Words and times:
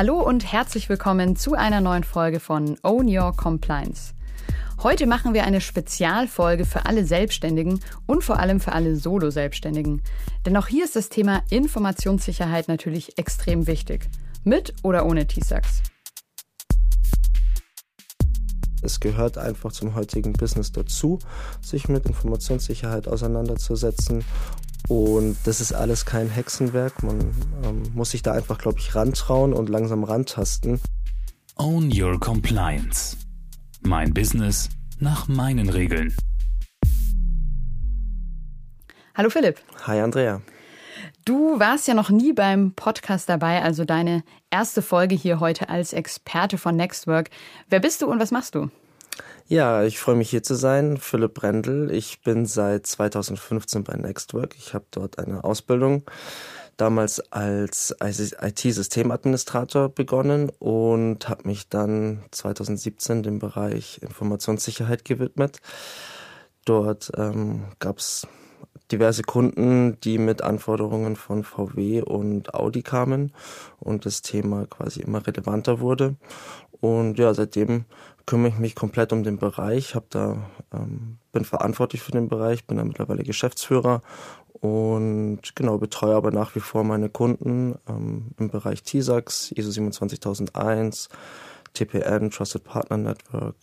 Hallo 0.00 0.22
und 0.22 0.50
herzlich 0.50 0.88
willkommen 0.88 1.36
zu 1.36 1.52
einer 1.52 1.82
neuen 1.82 2.04
Folge 2.04 2.40
von 2.40 2.78
Own 2.82 3.06
Your 3.06 3.36
Compliance. 3.36 4.14
Heute 4.82 5.06
machen 5.06 5.34
wir 5.34 5.44
eine 5.44 5.60
Spezialfolge 5.60 6.64
für 6.64 6.86
alle 6.86 7.04
Selbstständigen 7.04 7.80
und 8.06 8.24
vor 8.24 8.38
allem 8.38 8.60
für 8.60 8.72
alle 8.72 8.96
Solo-Selbstständigen. 8.96 10.00
Denn 10.46 10.56
auch 10.56 10.68
hier 10.68 10.86
ist 10.86 10.96
das 10.96 11.10
Thema 11.10 11.42
Informationssicherheit 11.50 12.66
natürlich 12.66 13.18
extrem 13.18 13.66
wichtig. 13.66 14.08
Mit 14.42 14.72
oder 14.82 15.04
ohne 15.04 15.26
T-Sax. 15.26 15.82
Es 18.80 19.00
gehört 19.00 19.36
einfach 19.36 19.70
zum 19.72 19.94
heutigen 19.94 20.32
Business 20.32 20.72
dazu, 20.72 21.18
sich 21.60 21.90
mit 21.90 22.06
Informationssicherheit 22.06 23.06
auseinanderzusetzen. 23.06 24.24
Und 24.88 25.36
das 25.44 25.60
ist 25.60 25.72
alles 25.72 26.04
kein 26.04 26.28
Hexenwerk. 26.28 27.02
Man 27.02 27.20
ähm, 27.64 27.82
muss 27.94 28.10
sich 28.10 28.22
da 28.22 28.32
einfach, 28.32 28.58
glaube 28.58 28.78
ich, 28.78 28.94
rantrauen 28.94 29.52
und 29.52 29.68
langsam 29.68 30.04
rantasten. 30.04 30.80
Own 31.56 31.90
Your 31.94 32.18
Compliance. 32.18 33.16
Mein 33.82 34.12
Business 34.12 34.68
nach 34.98 35.28
meinen 35.28 35.68
Regeln. 35.68 36.14
Hallo 39.14 39.30
Philipp. 39.30 39.60
Hi 39.86 40.00
Andrea. 40.00 40.40
Du 41.24 41.60
warst 41.60 41.86
ja 41.86 41.94
noch 41.94 42.10
nie 42.10 42.32
beim 42.32 42.72
Podcast 42.72 43.28
dabei, 43.28 43.62
also 43.62 43.84
deine 43.84 44.24
erste 44.50 44.82
Folge 44.82 45.14
hier 45.14 45.38
heute 45.40 45.68
als 45.68 45.92
Experte 45.92 46.58
von 46.58 46.76
Nextwork. 46.76 47.30
Wer 47.68 47.80
bist 47.80 48.02
du 48.02 48.06
und 48.06 48.18
was 48.18 48.30
machst 48.30 48.54
du? 48.54 48.70
Ja, 49.52 49.82
ich 49.82 49.98
freue 49.98 50.14
mich 50.14 50.30
hier 50.30 50.44
zu 50.44 50.54
sein. 50.54 50.96
Philipp 50.96 51.34
Brendel. 51.34 51.90
Ich 51.90 52.22
bin 52.22 52.46
seit 52.46 52.86
2015 52.86 53.82
bei 53.82 53.96
Nextwork. 53.96 54.54
Ich 54.56 54.74
habe 54.74 54.84
dort 54.92 55.18
eine 55.18 55.42
Ausbildung 55.42 56.04
damals 56.76 57.18
als 57.32 57.92
IT-Systemadministrator 58.00 59.88
begonnen 59.88 60.52
und 60.60 61.28
habe 61.28 61.48
mich 61.48 61.68
dann 61.68 62.22
2017 62.30 63.24
dem 63.24 63.40
Bereich 63.40 64.00
Informationssicherheit 64.02 65.04
gewidmet. 65.04 65.60
Dort 66.64 67.10
ähm, 67.16 67.64
gab 67.80 67.98
es 67.98 68.28
diverse 68.92 69.22
Kunden, 69.22 69.98
die 70.00 70.18
mit 70.18 70.42
Anforderungen 70.42 71.16
von 71.16 71.42
VW 71.42 72.02
und 72.02 72.54
Audi 72.54 72.82
kamen 72.82 73.32
und 73.80 74.06
das 74.06 74.22
Thema 74.22 74.66
quasi 74.66 75.00
immer 75.00 75.26
relevanter 75.26 75.80
wurde. 75.80 76.14
Und 76.80 77.18
ja, 77.18 77.34
seitdem 77.34 77.84
kümmere 78.30 78.52
ich 78.52 78.58
mich 78.60 78.76
komplett 78.76 79.12
um 79.12 79.24
den 79.24 79.38
Bereich, 79.38 79.96
hab 79.96 80.08
da, 80.10 80.36
ähm, 80.72 81.18
bin 81.32 81.44
verantwortlich 81.44 82.00
für 82.00 82.12
den 82.12 82.28
Bereich, 82.28 82.64
bin 82.64 82.76
da 82.76 82.84
mittlerweile 82.84 83.24
Geschäftsführer 83.24 84.02
und 84.52 85.40
genau 85.56 85.78
betreue 85.78 86.14
aber 86.14 86.30
nach 86.30 86.54
wie 86.54 86.60
vor 86.60 86.84
meine 86.84 87.08
Kunden 87.08 87.74
ähm, 87.88 88.26
im 88.38 88.48
Bereich 88.48 88.84
TISAX, 88.84 89.50
ISO 89.50 89.72
27001, 89.72 91.08
TPN, 91.74 92.30
Trusted 92.30 92.62
Partner 92.62 92.98
Network 92.98 93.56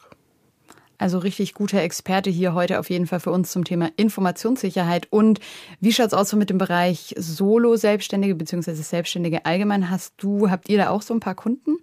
also 0.99 1.19
richtig 1.19 1.53
guter 1.53 1.79
Experte 1.83 2.31
hier 2.31 2.55
heute 2.55 2.79
auf 2.79 2.89
jeden 2.89 3.05
Fall 3.05 3.19
für 3.19 3.29
uns 3.29 3.51
zum 3.51 3.63
Thema 3.63 3.91
Informationssicherheit. 3.97 5.07
Und 5.11 5.39
wie 5.79 5.93
schaut's 5.93 6.15
aus 6.15 6.29
so 6.29 6.37
mit 6.37 6.49
dem 6.49 6.57
Bereich 6.57 7.13
Solo-Selbstständige 7.15 8.33
beziehungsweise 8.33 8.81
Selbstständige 8.81 9.45
allgemein? 9.45 9.91
Hast 9.91 10.15
du, 10.17 10.49
habt 10.49 10.69
ihr 10.69 10.79
da 10.79 10.89
auch 10.89 11.03
so 11.03 11.13
ein 11.13 11.19
paar 11.19 11.35
Kunden? 11.35 11.77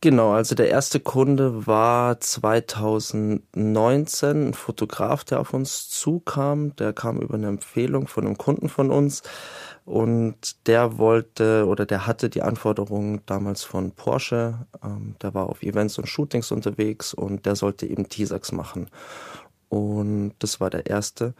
Genau, 0.00 0.30
also 0.32 0.54
der 0.54 0.70
erste 0.70 1.00
Kunde 1.00 1.66
war 1.66 2.20
2019 2.20 4.48
ein 4.50 4.54
Fotograf, 4.54 5.24
der 5.24 5.40
auf 5.40 5.52
uns 5.52 5.88
zukam. 5.90 6.76
Der 6.76 6.92
kam 6.92 7.20
über 7.20 7.34
eine 7.34 7.48
Empfehlung 7.48 8.06
von 8.06 8.24
einem 8.24 8.38
Kunden 8.38 8.68
von 8.68 8.92
uns. 8.92 9.24
Und 9.84 10.68
der 10.68 10.98
wollte 10.98 11.66
oder 11.66 11.84
der 11.84 12.06
hatte 12.06 12.30
die 12.30 12.42
Anforderungen 12.42 13.22
damals 13.26 13.64
von 13.64 13.90
Porsche. 13.90 14.66
Ähm, 14.84 15.16
der 15.20 15.34
war 15.34 15.48
auf 15.48 15.62
Events 15.62 15.98
und 15.98 16.06
Shootings 16.08 16.52
unterwegs 16.52 17.12
und 17.12 17.44
der 17.44 17.56
sollte 17.56 17.86
eben 17.86 18.08
T-Sax 18.08 18.52
machen. 18.52 18.88
Und 19.68 20.34
das 20.38 20.60
war 20.60 20.70
der 20.70 20.86
erste. 20.86 21.34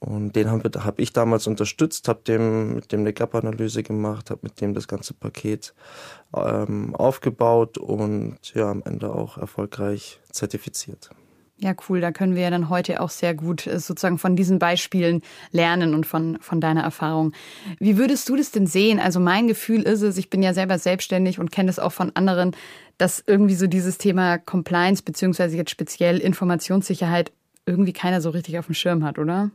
Und 0.00 0.34
den 0.34 0.50
habe 0.50 0.70
hab 0.82 0.98
ich 0.98 1.12
damals 1.12 1.46
unterstützt, 1.46 2.08
habe 2.08 2.22
dem 2.26 2.74
mit 2.74 2.90
dem 2.90 3.00
eine 3.00 3.12
Gap-Analyse 3.12 3.82
gemacht, 3.82 4.30
habe 4.30 4.40
mit 4.44 4.60
dem 4.60 4.72
das 4.72 4.88
ganze 4.88 5.12
Paket 5.12 5.74
ähm, 6.34 6.96
aufgebaut 6.96 7.76
und 7.76 8.38
ja 8.54 8.70
am 8.70 8.82
Ende 8.84 9.14
auch 9.14 9.36
erfolgreich 9.36 10.20
zertifiziert. 10.32 11.10
Ja, 11.58 11.74
cool. 11.88 12.00
Da 12.00 12.10
können 12.10 12.34
wir 12.34 12.42
ja 12.42 12.50
dann 12.50 12.70
heute 12.70 13.02
auch 13.02 13.10
sehr 13.10 13.34
gut 13.34 13.66
äh, 13.66 13.78
sozusagen 13.78 14.16
von 14.16 14.34
diesen 14.34 14.58
Beispielen 14.58 15.20
lernen 15.52 15.94
und 15.94 16.06
von, 16.06 16.38
von 16.40 16.62
deiner 16.62 16.82
Erfahrung. 16.82 17.32
Wie 17.78 17.98
würdest 17.98 18.26
du 18.30 18.36
das 18.36 18.50
denn 18.50 18.66
sehen? 18.66 18.98
Also 18.98 19.20
mein 19.20 19.46
Gefühl 19.46 19.82
ist 19.82 20.00
es, 20.00 20.16
ich 20.16 20.30
bin 20.30 20.42
ja 20.42 20.54
selber 20.54 20.78
selbstständig 20.78 21.38
und 21.38 21.52
kenne 21.52 21.66
das 21.66 21.78
auch 21.78 21.92
von 21.92 22.16
anderen, 22.16 22.56
dass 22.96 23.22
irgendwie 23.26 23.54
so 23.54 23.66
dieses 23.66 23.98
Thema 23.98 24.38
Compliance 24.38 25.02
beziehungsweise 25.02 25.58
jetzt 25.58 25.70
speziell 25.70 26.16
Informationssicherheit 26.18 27.32
irgendwie 27.66 27.92
keiner 27.92 28.22
so 28.22 28.30
richtig 28.30 28.58
auf 28.58 28.64
dem 28.64 28.74
Schirm 28.74 29.04
hat, 29.04 29.18
oder? 29.18 29.50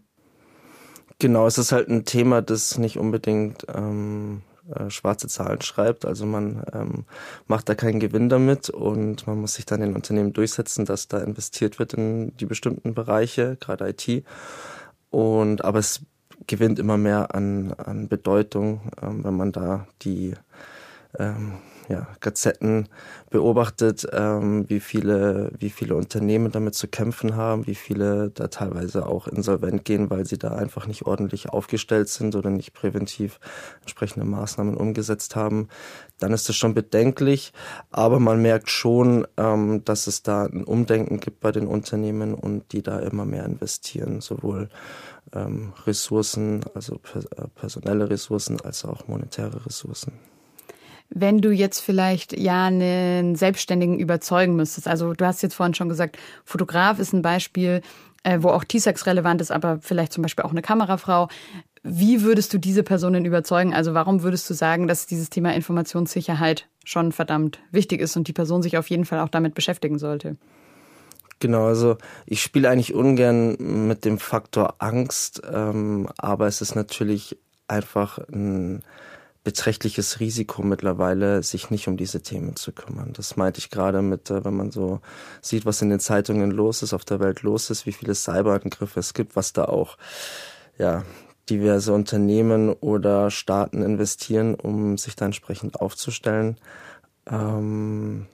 Genau, 1.20 1.48
es 1.48 1.58
ist 1.58 1.72
halt 1.72 1.88
ein 1.88 2.06
Thema, 2.06 2.42
das 2.42 2.78
nicht 2.78 2.98
unbedingt 2.98 3.66
ähm, 3.74 4.42
äh, 4.74 4.90
schwarze 4.90 5.28
Zahlen 5.28 5.62
schreibt. 5.62 6.06
Also 6.06 6.26
man 6.26 6.64
ähm, 6.74 7.06
macht 7.48 7.70
da 7.70 7.76
keinen 7.76 8.00
Gewinn 8.00 8.30
damit 8.30 8.70
und 8.70 9.28
man 9.28 9.40
muss 9.40 9.53
sich 9.53 9.66
dann 9.66 9.81
in 9.81 9.96
Unternehmen 9.96 10.34
durchsetzen, 10.34 10.86
dass 10.86 11.08
da 11.08 11.20
investiert 11.20 11.80
wird 11.80 11.94
in 11.94 12.36
die 12.38 12.46
bestimmten 12.46 12.94
Bereiche, 12.94 13.58
gerade 13.59 13.90
IT. 13.90 14.26
Und 15.09 15.64
aber 15.64 15.80
es 15.80 16.02
gewinnt 16.48 16.80
immer 16.80 16.98
mehr 16.98 17.34
an, 17.34 17.74
an 17.74 18.08
Bedeutung, 18.09 18.82
ähm, 19.02 19.24
wenn 19.24 19.36
man 19.36 19.52
da 19.52 19.88
die 20.02 20.34
ähm, 21.18 21.53
ja, 21.88 22.07
Gazetten 22.19 22.90
beobachtet, 23.29 24.07
ähm, 24.12 24.66
wie 24.69 24.79
viele, 24.79 25.51
wie 25.59 25.69
viele 25.69 25.96
Unternehmen 25.96 26.51
damit 26.51 26.75
zu 26.75 26.88
kämpfen 26.88 27.35
haben, 27.35 27.68
wie 27.68 27.75
viele 27.75 28.31
da 28.31 28.47
teilweise 28.47 29.06
auch 29.06 29.28
insolvent 29.28 29.85
gehen, 29.85 30.09
weil 30.09 30.25
sie 30.25 30.38
da 30.38 30.56
einfach 30.56 30.88
nicht 30.88 31.06
ordentlich 31.06 31.50
aufgestellt 31.50 32.09
sind 32.09 32.35
oder 32.35 32.50
nicht 32.50 32.73
präventiv 32.73 33.40
entsprechende 33.81 34.25
Maßnahmen 34.25 34.75
umgesetzt 34.75 35.35
haben, 35.35 35.68
dann 36.19 36.34
ist 36.34 36.50
das 36.50 36.56
schon 36.56 36.73
bedenklich. 36.73 37.53
Aber 37.91 38.19
man 38.19 38.41
merkt 38.41 38.69
schon, 38.69 39.28
ähm, 39.38 39.84
dass 39.85 40.07
es 40.07 40.23
da 40.23 40.46
ein 40.46 40.63
Umdenken 40.63 41.19
gibt 41.19 41.40
bei 41.40 41.52
den 41.52 41.67
Unternehmen 41.67 42.34
und 42.34 42.72
die 42.72 42.81
da 42.81 43.00
immer 43.00 43.25
mehr 43.25 43.46
investieren, 43.46 44.22
sowohl 44.22 44.69
ähm, 45.34 45.73
Ressourcen, 45.85 46.62
also 46.73 46.96
äh, 47.16 47.47
personelle 47.56 48.09
Ressourcen, 48.09 48.59
als 48.62 48.85
auch 48.85 49.07
monetäre 49.07 49.66
Ressourcen 49.66 50.13
wenn 51.09 51.39
du 51.39 51.51
jetzt 51.51 51.79
vielleicht 51.79 52.38
ja 52.38 52.66
einen 52.66 53.35
Selbstständigen 53.35 53.99
überzeugen 53.99 54.55
müsstest? 54.55 54.88
Also 54.88 55.13
du 55.13 55.25
hast 55.25 55.43
jetzt 55.43 55.55
vorhin 55.55 55.73
schon 55.73 55.89
gesagt, 55.89 56.17
Fotograf 56.43 56.99
ist 56.99 57.13
ein 57.13 57.21
Beispiel, 57.21 57.81
äh, 58.23 58.39
wo 58.41 58.49
auch 58.49 58.63
T-Sex 58.63 59.05
relevant 59.05 59.41
ist, 59.41 59.51
aber 59.51 59.79
vielleicht 59.81 60.13
zum 60.13 60.23
Beispiel 60.23 60.43
auch 60.43 60.51
eine 60.51 60.61
Kamerafrau. 60.61 61.29
Wie 61.83 62.23
würdest 62.23 62.51
du 62.51 62.57
diese 62.57 62.81
Personen 62.81 63.25
überzeugen? 63.25 63.73
Also 63.73 63.93
warum 63.93 64.23
würdest 64.23 64.49
du 64.49 64.55
sagen, 64.55 64.88
dass 64.88 65.05
dieses 65.05 65.29
Thema 65.29 65.53
Informationssicherheit 65.53 66.67
schon 66.83 67.11
verdammt 67.11 67.59
wichtig 67.72 68.01
ist 68.01 68.17
und 68.17 68.27
die 68.27 68.33
Person 68.33 68.63
sich 68.63 68.77
auf 68.77 68.89
jeden 68.89 69.05
Fall 69.05 69.19
auch 69.19 69.29
damit 69.29 69.53
beschäftigen 69.53 69.99
sollte? 69.99 70.37
Genau, 71.39 71.66
also 71.66 71.97
ich 72.25 72.41
spiele 72.41 72.69
eigentlich 72.69 72.95
ungern 72.95 73.87
mit 73.87 74.05
dem 74.05 74.17
Faktor 74.17 74.75
Angst, 74.79 75.41
ähm, 75.51 76.07
aber 76.17 76.47
es 76.47 76.61
ist 76.61 76.75
natürlich 76.75 77.37
einfach 77.67 78.17
ein 78.29 78.83
beträchtliches 79.45 80.19
Risiko 80.19 80.63
mittlerweile, 80.63 81.44
sich 81.44 81.69
nicht 81.69 81.88
um 81.88 81.97
diese 81.97 82.22
Themen 82.22 82.56
zu 82.56 82.72
kümmern. 82.73 83.13
Das 83.13 83.38
meinte 83.38 83.59
ich 83.59 83.69
gerade 83.69 84.01
mit, 84.01 84.29
äh, 84.31 84.44
wenn 84.44 84.56
man 84.56 84.72
so 84.72 85.00
sieht, 85.39 85.66
was 85.66 85.81
in 85.83 85.91
den 85.91 86.00
Zeitungen 86.00 86.50
los 86.50 86.81
ist, 86.81 86.94
auf 86.94 87.06
der 87.06 87.19
Welt 87.19 87.44
los 87.44 87.69
ist, 87.69 87.85
wie 87.85 87.91
viele 87.94 88.16
Cyberangriffe 88.16 89.00
es 89.00 89.13
gibt, 89.13 89.35
was 89.35 89.53
da 89.53 89.66
auch, 89.66 89.97
ja, 90.78 91.05
diverse 91.47 91.94
Unternehmen 91.94 92.73
oder 92.73 93.29
Staaten 93.29 93.84
investieren, 93.84 94.55
um 94.55 94.97
sich 94.97 95.16
da 95.16 95.25
entsprechend 95.25 95.79
aufzustellen. 95.79 96.58
Ähm, 97.28 98.25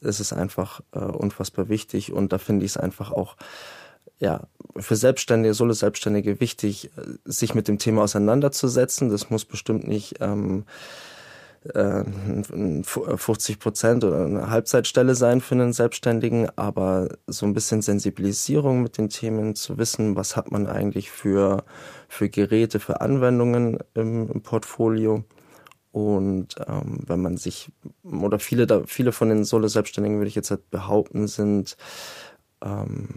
es 0.00 0.18
ist 0.18 0.32
einfach 0.32 0.80
äh, 0.90 0.98
unfassbar 0.98 1.68
wichtig 1.68 2.12
und 2.12 2.32
da 2.32 2.38
finde 2.38 2.66
ich 2.66 2.72
es 2.72 2.76
einfach 2.76 3.12
auch 3.12 3.36
ja, 4.18 4.48
für 4.78 4.96
Selbstständige, 4.96 5.54
Solo-Selbstständige 5.54 6.40
wichtig, 6.40 6.90
sich 7.24 7.54
mit 7.54 7.68
dem 7.68 7.78
Thema 7.78 8.02
auseinanderzusetzen. 8.02 9.10
Das 9.10 9.30
muss 9.30 9.44
bestimmt 9.44 9.86
nicht 9.86 10.16
ähm, 10.20 10.64
äh, 11.74 12.04
50 12.84 13.58
Prozent 13.58 14.04
oder 14.04 14.24
eine 14.24 14.50
Halbzeitstelle 14.50 15.14
sein 15.14 15.40
für 15.40 15.54
einen 15.54 15.72
Selbstständigen, 15.72 16.48
aber 16.56 17.08
so 17.26 17.46
ein 17.46 17.54
bisschen 17.54 17.82
Sensibilisierung 17.82 18.82
mit 18.82 18.98
den 18.98 19.08
Themen, 19.08 19.54
zu 19.54 19.78
wissen, 19.78 20.16
was 20.16 20.36
hat 20.36 20.52
man 20.52 20.66
eigentlich 20.66 21.10
für, 21.10 21.64
für 22.08 22.28
Geräte, 22.28 22.80
für 22.80 23.00
Anwendungen 23.00 23.78
im, 23.94 24.30
im 24.30 24.42
Portfolio. 24.42 25.24
Und 25.92 26.56
ähm, 26.68 26.98
wenn 27.06 27.22
man 27.22 27.36
sich, 27.38 27.72
oder 28.04 28.38
viele, 28.38 28.66
da, 28.66 28.82
viele 28.86 29.12
von 29.12 29.30
den 29.30 29.44
Solo-Selbstständigen, 29.44 30.18
würde 30.18 30.28
ich 30.28 30.34
jetzt 30.34 30.50
halt 30.50 30.70
behaupten, 30.70 31.26
sind 31.26 31.76
ähm, 32.62 33.08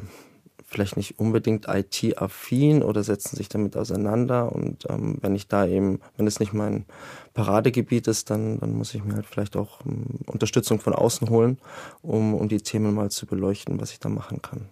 vielleicht 0.69 0.97
nicht 0.97 1.19
unbedingt 1.19 1.67
IT-affin 1.67 2.83
oder 2.83 3.03
setzen 3.03 3.35
sich 3.35 3.49
damit 3.49 3.75
auseinander. 3.75 4.51
Und 4.51 4.85
ähm, 4.89 5.17
wenn 5.21 5.35
ich 5.35 5.47
da 5.47 5.65
eben, 5.65 5.99
wenn 6.15 6.27
es 6.27 6.39
nicht 6.39 6.53
mein 6.53 6.85
Paradegebiet 7.33 8.07
ist, 8.07 8.29
dann, 8.29 8.59
dann 8.59 8.73
muss 8.73 8.93
ich 8.93 9.03
mir 9.03 9.15
halt 9.15 9.25
vielleicht 9.25 9.57
auch 9.57 9.79
ähm, 9.85 10.05
Unterstützung 10.27 10.79
von 10.79 10.93
außen 10.93 11.29
holen, 11.29 11.57
um, 12.01 12.35
um 12.35 12.47
die 12.47 12.61
Themen 12.61 12.93
mal 12.93 13.09
zu 13.09 13.25
beleuchten, 13.25 13.81
was 13.81 13.91
ich 13.91 13.99
da 13.99 14.09
machen 14.09 14.41
kann. 14.41 14.69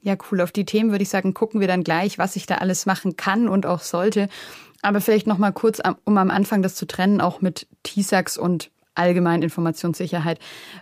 Ja, 0.00 0.16
cool. 0.30 0.40
Auf 0.40 0.52
die 0.52 0.64
Themen 0.64 0.90
würde 0.90 1.02
ich 1.02 1.08
sagen, 1.08 1.34
gucken 1.34 1.60
wir 1.60 1.68
dann 1.68 1.84
gleich, 1.84 2.18
was 2.18 2.36
ich 2.36 2.46
da 2.46 2.56
alles 2.56 2.86
machen 2.86 3.16
kann 3.16 3.48
und 3.48 3.66
auch 3.66 3.80
sollte. 3.80 4.28
Aber 4.82 5.00
vielleicht 5.00 5.26
noch 5.26 5.38
mal 5.38 5.52
kurz, 5.52 5.80
um 6.04 6.16
am 6.16 6.30
Anfang 6.30 6.62
das 6.62 6.76
zu 6.76 6.86
trennen, 6.86 7.20
auch 7.20 7.40
mit 7.40 7.66
TISAX 7.82 8.38
und 8.38 8.70
allgemein 8.94 9.42
Informationssicherheit. 9.42 10.38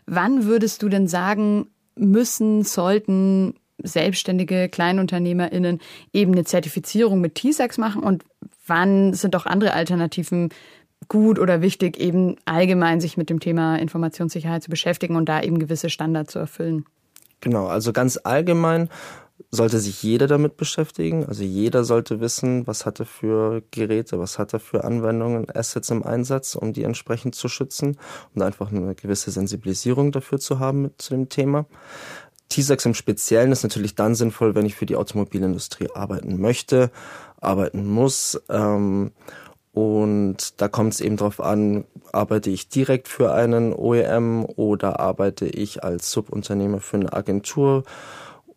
Wann 0.07 0.45
würdest 0.45 0.83
du 0.83 0.89
denn 0.89 1.09
sagen, 1.09 1.69
müssen, 1.97 2.65
sollten 2.65 3.55
selbstständige 3.83 4.69
KleinunternehmerInnen 4.69 5.81
eben 6.13 6.33
eine 6.33 6.45
Zertifizierung 6.45 7.21
mit 7.21 7.35
TISAX 7.35 7.79
machen 7.79 8.03
und 8.03 8.25
wann 8.67 9.15
sind 9.15 9.35
auch 9.37 9.47
andere 9.47 9.73
Alternativen 9.75 10.51
gut 11.09 11.39
oder 11.39 11.61
wichtig, 11.61 11.99
eben 11.99 12.37
allgemein 12.45 13.01
sich 13.01 13.17
mit 13.17 13.31
dem 13.31 13.41
Thema 13.41 13.77
Informationssicherheit 13.77 14.63
zu 14.63 14.71
beschäftigen 14.71 15.17
und 15.17 15.29
da 15.29 15.43
eben 15.43 15.59
gewisse 15.59 15.91
Standards 15.91 16.33
zu 16.33 16.39
erfüllen? 16.39 16.85
Genau, 17.41 17.67
also 17.67 17.93
ganz 17.93 18.19
allgemein 18.23 18.89
sollte 19.51 19.79
sich 19.79 20.03
jeder 20.03 20.27
damit 20.27 20.57
beschäftigen. 20.57 21.27
Also 21.27 21.43
jeder 21.45 21.85
sollte 21.85 22.21
wissen, 22.21 22.67
was 22.67 22.87
hat 22.87 23.01
er 23.01 23.07
für 23.07 23.63
Geräte, 23.71 24.19
was 24.19 24.39
hat 24.39 24.53
er 24.53 24.61
für 24.61 24.85
Anwendungen, 24.85 25.47
Assets 25.55 25.91
im 25.91 26.03
Einsatz, 26.03 26.55
um 26.55 26.73
die 26.73 26.85
entsprechend 26.85 27.35
zu 27.35 27.49
schützen 27.49 27.99
und 28.35 28.43
einfach 28.43 28.71
eine 28.71 28.95
gewisse 28.95 29.31
Sensibilisierung 29.31 30.13
dafür 30.13 30.39
zu 30.39 30.59
haben 30.59 30.91
zu 30.99 31.15
dem 31.15 31.29
Thema. 31.29 31.67
TISAX 32.49 32.87
im 32.87 32.95
Speziellen 32.95 33.53
ist 33.53 33.63
natürlich 33.63 33.95
dann 33.95 34.15
sinnvoll, 34.15 34.55
wenn 34.55 34.67
ich 34.67 34.75
für 34.75 34.87
die 34.87 34.97
Automobilindustrie 34.97 35.89
arbeiten 35.95 36.41
möchte, 36.41 36.91
arbeiten 37.41 37.87
muss. 37.87 38.41
Ähm, 38.49 39.13
und 39.73 40.61
da 40.61 40.69
kommt 40.69 40.95
es 40.95 41.01
eben 41.01 41.17
darauf 41.17 41.41
an, 41.41 41.85
arbeite 42.13 42.51
ich 42.51 42.69
direkt 42.69 43.09
für 43.09 43.35
einen 43.35 43.73
OEM 43.73 44.45
oder 44.45 45.01
arbeite 45.01 45.47
ich 45.47 45.83
als 45.83 46.13
Subunternehmer 46.13 46.79
für 46.81 46.99
eine 46.99 47.13
Agentur 47.13 47.83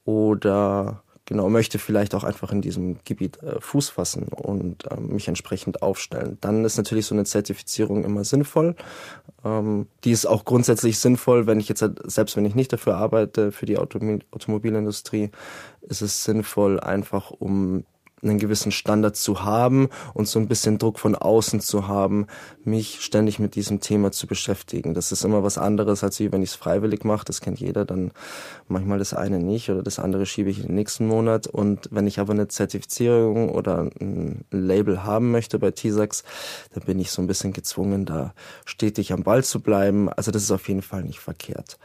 oder 0.06 1.02
genau 1.28 1.50
möchte 1.50 1.78
vielleicht 1.78 2.16
auch 2.16 2.24
einfach 2.24 2.52
in 2.52 2.62
diesem 2.62 2.98
Gebiet 3.06 3.44
äh, 3.44 3.62
Fuß 3.62 3.90
fassen 3.90 4.30
und 4.30 4.86
ähm, 4.90 5.10
mich 5.10 5.28
entsprechend 5.28 5.84
aufstellen. 5.84 6.38
Dann 6.42 6.66
ist 6.66 6.78
natürlich 6.78 7.06
so 7.06 7.14
eine 7.14 7.26
Zertifizierung 7.26 8.04
immer 8.04 8.24
sinnvoll. 8.24 8.76
Ähm, 9.46 9.88
die 10.04 10.12
ist 10.12 10.26
auch 10.26 10.46
grundsätzlich 10.46 10.98
sinnvoll, 10.98 11.46
wenn 11.46 11.60
ich 11.60 11.70
jetzt 11.70 11.86
selbst 12.06 12.36
wenn 12.38 12.46
ich 12.46 12.56
nicht 12.56 12.74
dafür 12.74 12.96
arbeite 12.96 13.52
für 13.52 13.68
die 13.68 13.78
Autom 13.78 14.20
Automobilindustrie, 14.32 15.30
ist 15.82 16.02
es 16.02 16.24
sinnvoll 16.24 16.80
einfach 16.80 17.30
um 17.32 17.84
einen 18.24 18.40
gewissen 18.40 18.72
Standard 18.72 19.16
zu 19.16 19.44
haben 19.44 19.90
und 20.14 20.28
so 20.28 20.40
ein 20.40 20.48
bisschen 20.48 20.80
Druck 20.80 21.00
von 21.00 21.16
außen 21.16 21.60
zu 21.62 21.88
haben, 21.88 22.26
mich 22.64 23.02
ständig 23.02 23.38
mit 23.38 23.56
diesem 23.56 23.80
Thema 23.80 24.12
zu 24.12 24.26
beschäftigen. 24.26 24.94
Das 24.94 25.12
ist 25.12 25.24
immer 25.24 25.44
was 25.44 25.58
anderes, 25.58 26.04
als 26.04 26.20
wie 26.20 26.32
wenn 26.32 26.42
ich 26.42 26.50
es 26.52 26.56
freiwillig 26.56 27.04
mache. 27.04 27.26
Das 27.26 27.42
kennt 27.42 27.60
jeder. 27.60 27.86
Dann 27.86 28.12
manchmal 28.68 28.98
das 28.98 29.14
eine 29.14 29.40
nicht 29.40 29.70
oder 29.70 29.84
das 29.84 30.00
andere 30.00 30.26
schiebe 30.26 30.50
ich 30.50 30.60
in 30.60 30.68
den 30.68 30.76
nächsten 30.76 31.08
Monat. 31.08 31.48
Und 31.48 31.90
wenn 31.92 32.08
ich 32.08 32.20
aber 32.20 32.34
eine 32.34 32.48
Zertifizierung 32.48 33.50
oder 33.50 33.90
ein 34.00 34.46
Label 34.52 35.04
haben 35.04 35.32
möchte 35.32 35.60
bei 35.60 35.72
TISAX, 35.72 36.24
dann 36.74 36.84
bin 36.84 37.00
ich 37.00 37.12
so 37.12 37.22
ein 37.22 37.28
bisschen 37.28 37.54
gezwungen, 37.54 38.06
da 38.06 38.34
stetig 38.66 39.14
am 39.14 39.24
Ball 39.24 39.44
zu 39.44 39.62
bleiben. 39.62 40.10
Also 40.10 40.32
das 40.32 40.44
ist 40.44 40.52
auf 40.52 40.68
jeden 40.68 40.82
Fall 40.82 41.04
nicht 41.04 41.20
verkehrt. 41.20 41.78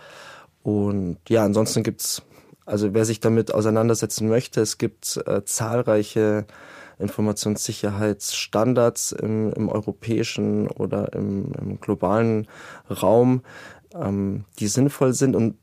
Und 0.63 1.19
ja, 1.29 1.45
ansonsten 1.45 1.83
gibt's 1.83 2.23
also 2.65 2.95
wer 2.95 3.05
sich 3.05 3.19
damit 3.21 3.53
auseinandersetzen 3.53 4.29
möchte, 4.29 4.61
es 4.61 4.79
gibt 4.79 5.21
äh, 5.27 5.45
zahlreiche 5.45 6.47
Informationssicherheitsstandards 6.99 9.13
im, 9.13 9.53
im 9.53 9.69
europäischen 9.69 10.69
oder 10.69 11.13
im, 11.13 11.53
im 11.61 11.79
globalen 11.81 12.49
Raum, 12.91 13.43
ähm, 13.95 14.47
die 14.59 14.69
sinnvoll 14.69 15.13
sind 15.13 15.37
und 15.37 15.57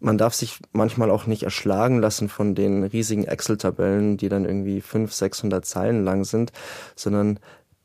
man 0.00 0.18
darf 0.18 0.34
sich 0.34 0.58
manchmal 0.72 1.10
auch 1.10 1.26
nicht 1.26 1.44
erschlagen 1.44 2.00
lassen 2.00 2.28
von 2.28 2.56
den 2.56 2.82
riesigen 2.82 3.22
Excel-Tabellen, 3.24 4.16
die 4.16 4.28
dann 4.28 4.44
irgendwie 4.44 4.80
500, 4.80 5.14
600 5.14 5.64
Zeilen 5.64 6.04
lang 6.04 6.24
sind, 6.24 6.50
sondern 6.96 7.38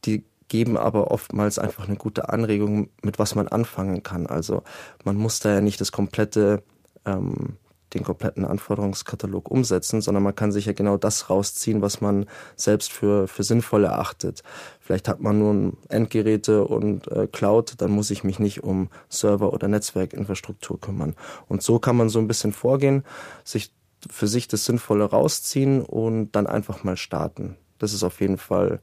die 0.06 0.26
geben 0.48 0.78
aber 0.78 1.12
oftmals 1.12 1.60
einfach 1.60 1.88
eine 1.88 1.98
gute 1.98 2.30
Anregung, 2.30 2.90
mit 3.04 3.20
was 3.20 3.36
man 3.36 3.48
anfangen 3.48 4.02
kann. 4.02 4.26
Also 4.26 4.64
man 5.04 5.16
muss 5.16 5.40
da 5.40 5.54
ja 5.54 5.62
nicht 5.62 5.80
das 5.80 5.92
komplette 5.92 6.64
ähm, 7.06 7.58
den 7.94 8.04
kompletten 8.04 8.46
Anforderungskatalog 8.46 9.50
umsetzen, 9.50 10.02
sondern 10.02 10.24
man 10.24 10.36
kann 10.36 10.52
sich 10.52 10.66
ja 10.66 10.74
genau 10.74 10.98
das 10.98 11.30
rausziehen, 11.30 11.82
was 11.82 12.02
man 12.02 12.26
selbst 12.56 12.92
für, 12.92 13.28
für 13.28 13.44
sinnvoll 13.44 13.86
erachtet. 13.86 14.44
Vielleicht 14.80 15.08
hat 15.08 15.22
man 15.22 15.40
nur 15.40 15.74
Endgeräte 15.90 16.66
und 16.66 17.08
äh, 17.12 17.28
Cloud, 17.28 17.76
dann 17.78 17.92
muss 17.92 18.12
ich 18.12 18.24
mich 18.24 18.40
nicht 18.40 18.64
um 18.64 18.90
Server- 19.10 19.54
oder 19.54 19.68
Netzwerkinfrastruktur 19.68 20.80
kümmern. 20.80 21.16
Und 21.48 21.62
so 21.62 21.80
kann 21.80 21.96
man 21.96 22.10
so 22.10 22.20
ein 22.20 22.28
bisschen 22.28 22.52
vorgehen, 22.52 23.04
sich 23.44 23.72
für 24.10 24.28
sich 24.28 24.48
das 24.48 24.66
Sinnvolle 24.66 25.06
rausziehen 25.06 25.82
und 25.82 26.32
dann 26.34 26.48
einfach 26.48 26.84
mal 26.84 26.98
starten. 26.98 27.56
Das 27.80 27.94
ist 27.94 28.04
auf 28.04 28.22
jeden 28.22 28.38
Fall 28.38 28.80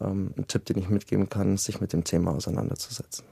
ähm, 0.00 0.32
ein 0.36 0.46
Tipp, 0.46 0.64
den 0.66 0.78
ich 0.78 0.88
mitgeben 0.88 1.28
kann, 1.28 1.56
sich 1.56 1.80
mit 1.80 1.92
dem 1.92 2.04
Thema 2.04 2.32
auseinanderzusetzen. 2.32 3.31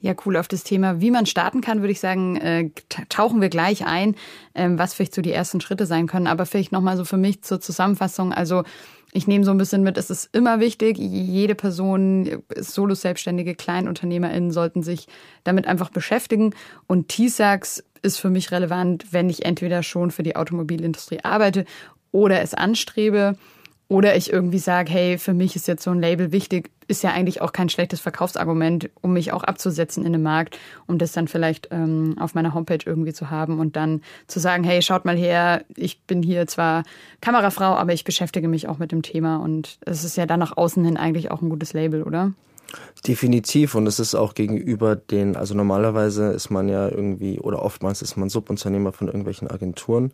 Ja, 0.00 0.14
cool. 0.24 0.36
Auf 0.36 0.48
das 0.48 0.62
Thema, 0.62 1.00
wie 1.00 1.10
man 1.10 1.24
starten 1.24 1.62
kann, 1.62 1.80
würde 1.80 1.92
ich 1.92 2.00
sagen, 2.00 2.36
äh, 2.36 2.70
tauchen 3.08 3.40
wir 3.40 3.48
gleich 3.48 3.86
ein, 3.86 4.14
ähm, 4.54 4.78
was 4.78 4.92
vielleicht 4.92 5.14
so 5.14 5.22
die 5.22 5.32
ersten 5.32 5.60
Schritte 5.60 5.86
sein 5.86 6.06
können. 6.06 6.26
Aber 6.26 6.44
vielleicht 6.44 6.70
nochmal 6.70 6.96
so 6.96 7.04
für 7.04 7.16
mich 7.16 7.42
zur 7.42 7.60
Zusammenfassung. 7.60 8.32
Also 8.32 8.62
ich 9.12 9.26
nehme 9.26 9.44
so 9.46 9.50
ein 9.50 9.56
bisschen 9.56 9.82
mit, 9.82 9.96
es 9.96 10.10
ist 10.10 10.28
immer 10.34 10.60
wichtig, 10.60 10.98
jede 10.98 11.54
Person, 11.54 12.42
Solo-Selbstständige, 12.54 13.54
KleinunternehmerInnen 13.54 14.50
sollten 14.50 14.82
sich 14.82 15.06
damit 15.44 15.66
einfach 15.66 15.88
beschäftigen. 15.88 16.54
Und 16.86 17.08
TISAX 17.08 17.82
ist 18.02 18.18
für 18.18 18.28
mich 18.28 18.50
relevant, 18.50 19.06
wenn 19.12 19.30
ich 19.30 19.46
entweder 19.46 19.82
schon 19.82 20.10
für 20.10 20.22
die 20.22 20.36
Automobilindustrie 20.36 21.20
arbeite 21.22 21.64
oder 22.12 22.42
es 22.42 22.52
anstrebe 22.52 23.36
oder 23.88 24.16
ich 24.16 24.32
irgendwie 24.32 24.58
sage, 24.58 24.90
hey, 24.90 25.18
für 25.18 25.32
mich 25.32 25.54
ist 25.54 25.68
jetzt 25.68 25.84
so 25.84 25.90
ein 25.90 26.00
Label 26.00 26.32
wichtig, 26.32 26.70
ist 26.88 27.04
ja 27.04 27.10
eigentlich 27.10 27.40
auch 27.40 27.52
kein 27.52 27.68
schlechtes 27.68 28.00
Verkaufsargument, 28.00 28.90
um 29.00 29.12
mich 29.12 29.32
auch 29.32 29.44
abzusetzen 29.44 30.04
in 30.04 30.12
dem 30.12 30.22
Markt, 30.22 30.58
um 30.86 30.98
das 30.98 31.12
dann 31.12 31.28
vielleicht 31.28 31.68
ähm, 31.70 32.16
auf 32.18 32.34
meiner 32.34 32.52
Homepage 32.52 32.78
irgendwie 32.84 33.12
zu 33.12 33.30
haben 33.30 33.60
und 33.60 33.76
dann 33.76 34.02
zu 34.26 34.40
sagen, 34.40 34.64
hey, 34.64 34.82
schaut 34.82 35.04
mal 35.04 35.16
her, 35.16 35.64
ich 35.76 36.00
bin 36.02 36.22
hier 36.22 36.46
zwar 36.46 36.82
Kamerafrau, 37.20 37.74
aber 37.74 37.92
ich 37.92 38.04
beschäftige 38.04 38.48
mich 38.48 38.68
auch 38.68 38.78
mit 38.78 38.90
dem 38.90 39.02
Thema 39.02 39.36
und 39.36 39.78
es 39.82 40.02
ist 40.02 40.16
ja 40.16 40.26
dann 40.26 40.40
nach 40.40 40.56
außen 40.56 40.84
hin 40.84 40.96
eigentlich 40.96 41.30
auch 41.30 41.42
ein 41.42 41.48
gutes 41.48 41.72
Label, 41.72 42.02
oder? 42.02 42.32
Definitiv 43.06 43.76
und 43.76 43.86
es 43.86 44.00
ist 44.00 44.16
auch 44.16 44.34
gegenüber 44.34 44.96
den, 44.96 45.36
also 45.36 45.54
normalerweise 45.54 46.32
ist 46.32 46.50
man 46.50 46.68
ja 46.68 46.88
irgendwie 46.88 47.38
oder 47.38 47.62
oftmals 47.62 48.02
ist 48.02 48.16
man 48.16 48.28
Subunternehmer 48.28 48.92
von 48.92 49.06
irgendwelchen 49.06 49.48
Agenturen 49.48 50.12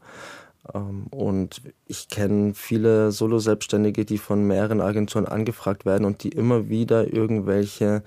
und 0.65 1.61
ich 1.87 2.09
kenne 2.09 2.55
viele 2.55 3.11
Solo-Selbstständige, 3.11 4.05
die 4.05 4.19
von 4.19 4.47
mehreren 4.47 4.81
Agenturen 4.81 5.27
angefragt 5.27 5.85
werden 5.85 6.05
und 6.05 6.23
die 6.23 6.29
immer 6.29 6.69
wieder 6.69 7.13
irgendwelche 7.13 8.05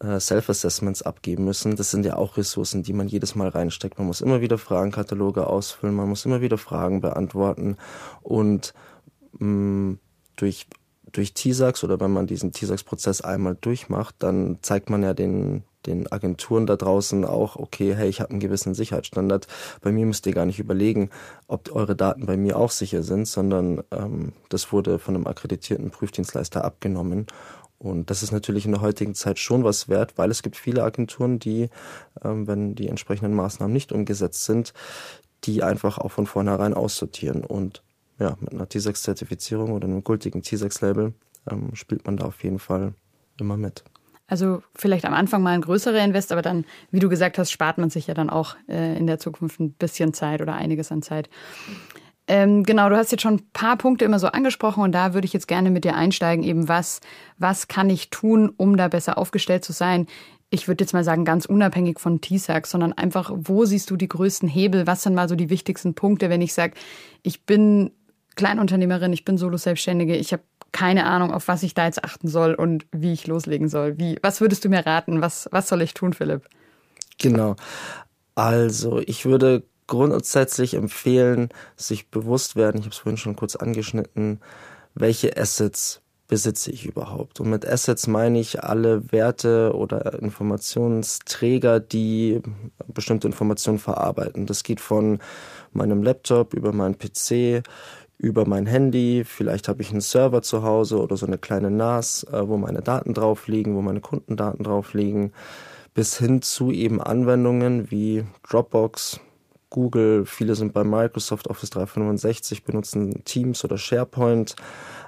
äh, 0.00 0.20
Self-Assessments 0.20 1.02
abgeben 1.02 1.44
müssen. 1.44 1.76
Das 1.76 1.90
sind 1.90 2.04
ja 2.04 2.16
auch 2.16 2.36
Ressourcen, 2.36 2.82
die 2.82 2.92
man 2.92 3.08
jedes 3.08 3.34
Mal 3.34 3.48
reinsteckt. 3.48 3.98
Man 3.98 4.06
muss 4.06 4.20
immer 4.20 4.42
wieder 4.42 4.58
Fragenkataloge 4.58 5.46
ausfüllen, 5.46 5.94
man 5.94 6.08
muss 6.08 6.26
immer 6.26 6.42
wieder 6.42 6.58
Fragen 6.58 7.00
beantworten 7.00 7.76
und 8.22 8.74
mh, 9.38 9.46
mm, 9.46 9.98
durch 10.36 10.66
durch 11.12 11.32
TISAX 11.32 11.82
oder 11.82 11.98
wenn 12.00 12.12
man 12.12 12.26
diesen 12.26 12.52
TISAX-Prozess 12.52 13.22
einmal 13.22 13.56
durchmacht, 13.58 14.16
dann 14.18 14.58
zeigt 14.60 14.90
man 14.90 15.02
ja 15.02 15.14
den 15.14 15.64
den 15.86 16.10
Agenturen 16.10 16.66
da 16.66 16.76
draußen 16.76 17.24
auch, 17.24 17.56
okay, 17.56 17.94
hey, 17.94 18.08
ich 18.08 18.20
habe 18.20 18.30
einen 18.30 18.40
gewissen 18.40 18.74
Sicherheitsstandard. 18.74 19.46
Bei 19.80 19.92
mir 19.92 20.06
müsst 20.06 20.26
ihr 20.26 20.34
gar 20.34 20.46
nicht 20.46 20.58
überlegen, 20.58 21.10
ob 21.46 21.74
eure 21.74 21.96
Daten 21.96 22.26
bei 22.26 22.36
mir 22.36 22.58
auch 22.58 22.70
sicher 22.70 23.02
sind, 23.02 23.26
sondern 23.26 23.82
ähm, 23.90 24.32
das 24.48 24.72
wurde 24.72 24.98
von 24.98 25.14
einem 25.14 25.26
akkreditierten 25.26 25.90
Prüfdienstleister 25.90 26.64
abgenommen. 26.64 27.26
Und 27.78 28.10
das 28.10 28.22
ist 28.22 28.32
natürlich 28.32 28.64
in 28.64 28.72
der 28.72 28.80
heutigen 28.80 29.14
Zeit 29.14 29.38
schon 29.38 29.64
was 29.64 29.88
wert, 29.88 30.16
weil 30.16 30.30
es 30.30 30.42
gibt 30.42 30.56
viele 30.56 30.82
Agenturen, 30.82 31.38
die, 31.38 31.68
ähm, 32.24 32.46
wenn 32.46 32.74
die 32.74 32.88
entsprechenden 32.88 33.34
Maßnahmen 33.34 33.72
nicht 33.72 33.92
umgesetzt 33.92 34.44
sind, 34.44 34.72
die 35.44 35.62
einfach 35.62 35.98
auch 35.98 36.10
von 36.10 36.26
vornherein 36.26 36.74
aussortieren. 36.74 37.44
Und 37.44 37.82
ja, 38.18 38.36
mit 38.40 38.52
einer 38.52 38.66
T6-Zertifizierung 38.66 39.72
oder 39.72 39.86
einem 39.86 40.04
gültigen 40.04 40.40
T6-Label 40.40 41.12
ähm, 41.50 41.74
spielt 41.74 42.06
man 42.06 42.16
da 42.16 42.26
auf 42.26 42.42
jeden 42.42 42.58
Fall 42.58 42.94
immer 43.38 43.56
mit. 43.56 43.84
Also 44.28 44.62
vielleicht 44.74 45.04
am 45.04 45.14
Anfang 45.14 45.42
mal 45.42 45.54
ein 45.54 45.60
größerer 45.60 46.02
Invest, 46.02 46.32
aber 46.32 46.42
dann, 46.42 46.64
wie 46.90 46.98
du 46.98 47.08
gesagt 47.08 47.38
hast, 47.38 47.50
spart 47.50 47.78
man 47.78 47.90
sich 47.90 48.06
ja 48.08 48.14
dann 48.14 48.30
auch 48.30 48.56
äh, 48.68 48.96
in 48.96 49.06
der 49.06 49.18
Zukunft 49.18 49.60
ein 49.60 49.72
bisschen 49.72 50.12
Zeit 50.14 50.40
oder 50.40 50.54
einiges 50.54 50.90
an 50.90 51.02
Zeit. 51.02 51.30
Ähm, 52.28 52.64
genau, 52.64 52.88
du 52.88 52.96
hast 52.96 53.12
jetzt 53.12 53.22
schon 53.22 53.34
ein 53.34 53.50
paar 53.52 53.76
Punkte 53.76 54.04
immer 54.04 54.18
so 54.18 54.26
angesprochen 54.26 54.82
und 54.82 54.90
da 54.90 55.14
würde 55.14 55.26
ich 55.26 55.32
jetzt 55.32 55.46
gerne 55.46 55.70
mit 55.70 55.84
dir 55.84 55.94
einsteigen, 55.94 56.44
eben 56.44 56.68
was, 56.68 57.00
was 57.38 57.68
kann 57.68 57.88
ich 57.88 58.10
tun, 58.10 58.52
um 58.56 58.76
da 58.76 58.88
besser 58.88 59.16
aufgestellt 59.16 59.64
zu 59.64 59.72
sein? 59.72 60.06
ich 60.50 60.68
würde 60.68 60.84
jetzt 60.84 60.92
mal 60.92 61.04
sagen, 61.04 61.24
ganz 61.24 61.44
unabhängig 61.44 61.98
von 61.98 62.20
TSAC, 62.20 62.66
sondern 62.66 62.92
einfach, 62.92 63.32
wo 63.34 63.64
siehst 63.64 63.90
du 63.90 63.96
die 63.96 64.08
größten 64.08 64.48
Hebel? 64.48 64.86
Was 64.86 65.02
sind 65.02 65.14
mal 65.14 65.28
so 65.28 65.34
die 65.34 65.50
wichtigsten 65.50 65.94
Punkte, 65.94 66.30
wenn 66.30 66.40
ich 66.40 66.54
sage, 66.54 66.74
ich 67.22 67.44
bin 67.44 67.90
Kleinunternehmerin, 68.36 69.12
ich 69.12 69.24
bin 69.24 69.38
Solo-Selbstständige, 69.38 70.14
ich 70.14 70.32
habe 70.32 70.42
keine 70.76 71.06
Ahnung, 71.06 71.32
auf 71.32 71.48
was 71.48 71.62
ich 71.62 71.72
da 71.72 71.86
jetzt 71.86 72.04
achten 72.04 72.28
soll 72.28 72.52
und 72.52 72.86
wie 72.92 73.14
ich 73.14 73.26
loslegen 73.26 73.70
soll. 73.70 73.96
Wie, 73.96 74.18
was 74.20 74.42
würdest 74.42 74.62
du 74.62 74.68
mir 74.68 74.84
raten? 74.84 75.22
Was, 75.22 75.48
was 75.50 75.68
soll 75.68 75.80
ich 75.80 75.94
tun, 75.94 76.12
Philipp? 76.12 76.42
Genau. 77.18 77.56
Also, 78.34 78.98
ich 78.98 79.24
würde 79.24 79.62
grundsätzlich 79.86 80.74
empfehlen, 80.74 81.48
sich 81.76 82.10
bewusst 82.10 82.56
werden, 82.56 82.76
ich 82.76 82.84
habe 82.84 82.92
es 82.92 82.98
vorhin 82.98 83.16
schon 83.16 83.36
kurz 83.36 83.56
angeschnitten, 83.56 84.40
welche 84.94 85.34
Assets 85.38 86.02
besitze 86.28 86.70
ich 86.72 86.84
überhaupt? 86.84 87.40
Und 87.40 87.48
mit 87.48 87.66
Assets 87.66 88.06
meine 88.06 88.38
ich 88.38 88.62
alle 88.62 89.10
Werte 89.12 89.72
oder 89.74 90.20
Informationsträger, 90.20 91.80
die 91.80 92.42
bestimmte 92.86 93.28
Informationen 93.28 93.78
verarbeiten. 93.78 94.44
Das 94.44 94.62
geht 94.62 94.80
von 94.80 95.20
meinem 95.72 96.02
Laptop 96.02 96.52
über 96.52 96.72
meinen 96.72 96.98
PC, 96.98 97.62
über 98.18 98.46
mein 98.46 98.66
Handy, 98.66 99.24
vielleicht 99.24 99.68
habe 99.68 99.82
ich 99.82 99.90
einen 99.90 100.00
Server 100.00 100.42
zu 100.42 100.62
Hause 100.62 101.00
oder 101.00 101.16
so 101.16 101.26
eine 101.26 101.38
kleine 101.38 101.70
NAS, 101.70 102.24
äh, 102.24 102.48
wo 102.48 102.56
meine 102.56 102.82
Daten 102.82 103.14
drauf 103.14 103.46
liegen, 103.48 103.76
wo 103.76 103.82
meine 103.82 104.00
Kundendaten 104.00 104.64
drauf 104.64 104.94
liegen, 104.94 105.32
bis 105.94 106.18
hin 106.18 106.42
zu 106.42 106.70
eben 106.70 107.00
Anwendungen 107.00 107.90
wie 107.90 108.24
Dropbox, 108.48 109.20
Google, 109.70 110.24
viele 110.24 110.54
sind 110.54 110.72
bei 110.72 110.84
Microsoft 110.84 111.48
Office 111.48 111.70
365, 111.70 112.64
benutzen 112.64 113.24
Teams 113.24 113.64
oder 113.64 113.76
SharePoint, 113.76 114.56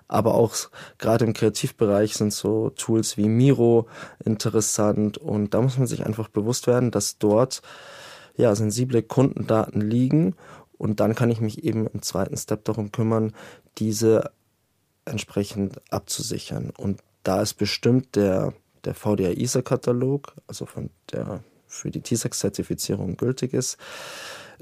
aber 0.09 0.35
auch 0.35 0.55
gerade 0.99 1.25
im 1.25 1.33
Kreativbereich 1.33 2.15
sind 2.15 2.33
so 2.33 2.71
Tools 2.71 3.17
wie 3.17 3.29
Miro 3.29 3.87
interessant. 4.25 5.19
Und 5.19 5.55
da 5.55 5.61
muss 5.61 5.79
man 5.79 5.87
sich 5.87 6.05
einfach 6.05 6.29
bewusst 6.29 6.67
werden, 6.67 6.91
dass 6.91 7.19
dort 7.19 7.63
ja 8.37 8.55
sensible 8.55 9.03
Kundendaten 9.03 9.81
liegen 9.81 10.35
und 10.79 11.01
dann 11.01 11.15
kann 11.15 11.31
ich 11.31 11.41
mich 11.41 11.65
eben 11.65 11.87
im 11.87 12.03
zweiten 12.03 12.37
Step 12.37 12.65
darum 12.65 12.93
kümmern, 12.93 13.35
diese 13.79 14.31
entsprechend 15.05 15.81
abzusichern 15.91 16.71
und 16.77 17.01
da 17.23 17.43
ist 17.43 17.55
bestimmt 17.55 18.17
der 18.17 18.55
der 18.85 18.95
VDA 18.95 19.31
ISA 19.31 19.63
Katalog, 19.63 20.35
also 20.47 20.65
von 20.65 20.91
der 21.13 21.43
für 21.67 21.91
die 21.91 22.01
TISAX-Zertifizierung 22.01 23.17
gültig 23.17 23.53
ist, 23.53 23.77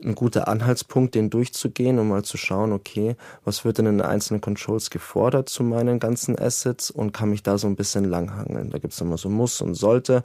ein 0.03 0.15
guter 0.15 0.49
Anhaltspunkt, 0.49 1.15
den 1.15 1.31
durchzugehen 1.31 1.99
und 1.99 2.09
mal 2.09 2.25
zu 2.25 2.37
schauen, 2.37 2.73
okay, 2.73 3.17
was 3.45 3.65
wird 3.65 3.79
denn 3.79 3.87
in 3.87 3.99
den 3.99 4.07
einzelnen 4.07 4.41
Controls 4.41 4.91
gefordert 4.91 5.49
zu 5.49 5.63
meinen 5.63 6.01
ganzen 6.01 6.39
Assets 6.39 6.91
und 6.91 7.13
kann 7.13 7.31
mich 7.31 7.43
da 7.43 7.57
so 7.57 7.67
ein 7.67 7.77
bisschen 7.77 8.05
langhangeln. 8.05 8.71
Da 8.71 8.79
gibt 8.79 8.93
es 8.93 9.01
immer 9.01 9.17
so 9.17 9.31
Muss 9.31 9.61
und 9.61 9.75
Sollte 9.75 10.23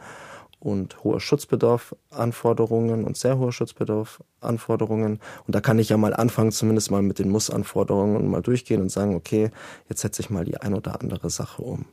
und 0.61 1.03
hoher 1.03 1.19
Schutzbedarf 1.19 1.95
Anforderungen 2.11 3.03
und 3.03 3.17
sehr 3.17 3.37
hoher 3.37 3.51
Schutzbedarf 3.51 4.23
Anforderungen. 4.39 5.19
Und 5.45 5.55
da 5.55 5.59
kann 5.59 5.79
ich 5.79 5.89
ja 5.89 5.97
mal 5.97 6.13
anfangen, 6.13 6.51
zumindest 6.51 6.91
mal 6.91 7.01
mit 7.01 7.19
den 7.19 7.29
Muss-Anforderungen 7.29 8.15
und 8.15 8.27
mal 8.27 8.41
durchgehen 8.41 8.81
und 8.81 8.89
sagen, 8.89 9.15
okay, 9.15 9.51
jetzt 9.89 10.01
setze 10.01 10.21
ich 10.21 10.29
mal 10.29 10.45
die 10.45 10.57
ein 10.57 10.73
oder 10.73 11.01
andere 11.01 11.29
Sache 11.29 11.61
um. 11.63 11.85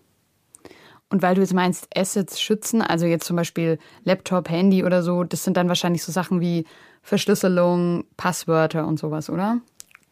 Und 1.11 1.23
weil 1.23 1.35
du 1.35 1.41
jetzt 1.41 1.55
meinst, 1.55 1.89
Assets 1.97 2.39
schützen, 2.41 2.83
also 2.83 3.07
jetzt 3.07 3.27
zum 3.27 3.37
Beispiel 3.37 3.79
Laptop, 4.05 4.51
Handy 4.51 4.85
oder 4.85 5.03
so, 5.03 5.25
das 5.25 5.43
sind 5.43 5.57
dann 5.57 5.69
wahrscheinlich 5.69 6.05
so 6.05 6.13
Sachen 6.13 6.41
wie 6.41 6.67
Verschlüsselung, 7.03 8.05
Passwörter 8.19 8.87
und 8.87 8.99
sowas, 8.99 9.31
oder? 9.31 9.61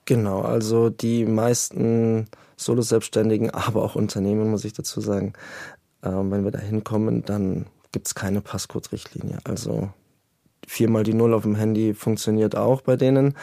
Genau, 0.06 0.40
also 0.40 0.88
die 0.88 1.26
meisten 1.26 2.28
Solo-Selbstständigen, 2.56 3.50
aber 3.50 3.82
auch 3.82 3.96
Unternehmen, 3.96 4.50
muss 4.50 4.64
ich 4.64 4.72
dazu 4.72 5.02
sagen, 5.02 5.34
äh, 6.00 6.08
wenn 6.08 6.44
wir 6.44 6.50
da 6.50 6.60
hinkommen, 6.60 7.24
dann 7.24 7.66
gibt 7.96 8.08
es 8.08 8.14
keine 8.14 8.42
Passcode-Richtlinie. 8.42 9.38
Also 9.44 9.88
viermal 10.66 11.02
die 11.02 11.14
Null 11.14 11.32
auf 11.32 11.44
dem 11.44 11.54
Handy 11.54 11.94
funktioniert 11.94 12.54
auch 12.54 12.82
bei 12.82 12.96
denen. 12.96 13.34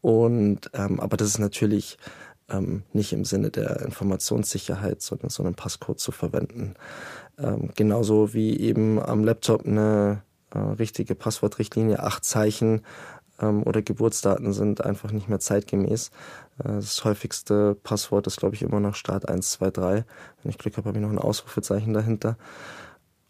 Und 0.00 0.68
ähm, 0.74 0.98
aber 0.98 1.16
das 1.16 1.28
ist 1.28 1.38
natürlich 1.38 1.96
ähm, 2.50 2.82
nicht 2.92 3.12
im 3.12 3.24
Sinne 3.24 3.50
der 3.50 3.82
Informationssicherheit, 3.82 5.00
sondern 5.00 5.30
so 5.30 5.44
einen 5.44 5.54
Passcode 5.54 6.00
zu 6.00 6.10
verwenden. 6.10 6.74
Ähm, 7.38 7.70
genauso 7.76 8.34
wie 8.34 8.58
eben 8.58 9.00
am 9.00 9.22
Laptop 9.22 9.64
eine 9.64 10.22
äh, 10.52 10.58
richtige 10.58 11.14
Passwortrichtlinie, 11.14 12.02
acht 12.02 12.24
Zeichen 12.24 12.82
ähm, 13.40 13.62
oder 13.62 13.80
Geburtsdaten 13.80 14.52
sind 14.52 14.84
einfach 14.84 15.12
nicht 15.12 15.28
mehr 15.28 15.38
zeitgemäß. 15.38 16.10
Äh, 16.58 16.64
das 16.64 17.04
häufigste 17.04 17.76
Passwort 17.76 18.26
ist, 18.26 18.38
glaube 18.38 18.56
ich, 18.56 18.62
immer 18.62 18.80
noch 18.80 18.96
Start 18.96 19.28
123. 19.28 20.04
Wenn 20.42 20.50
ich 20.50 20.58
Glück 20.58 20.76
habe, 20.78 20.88
habe 20.88 20.98
ich 20.98 21.04
noch 21.04 21.12
ein 21.12 21.18
Ausrufezeichen 21.18 21.94
dahinter. 21.94 22.36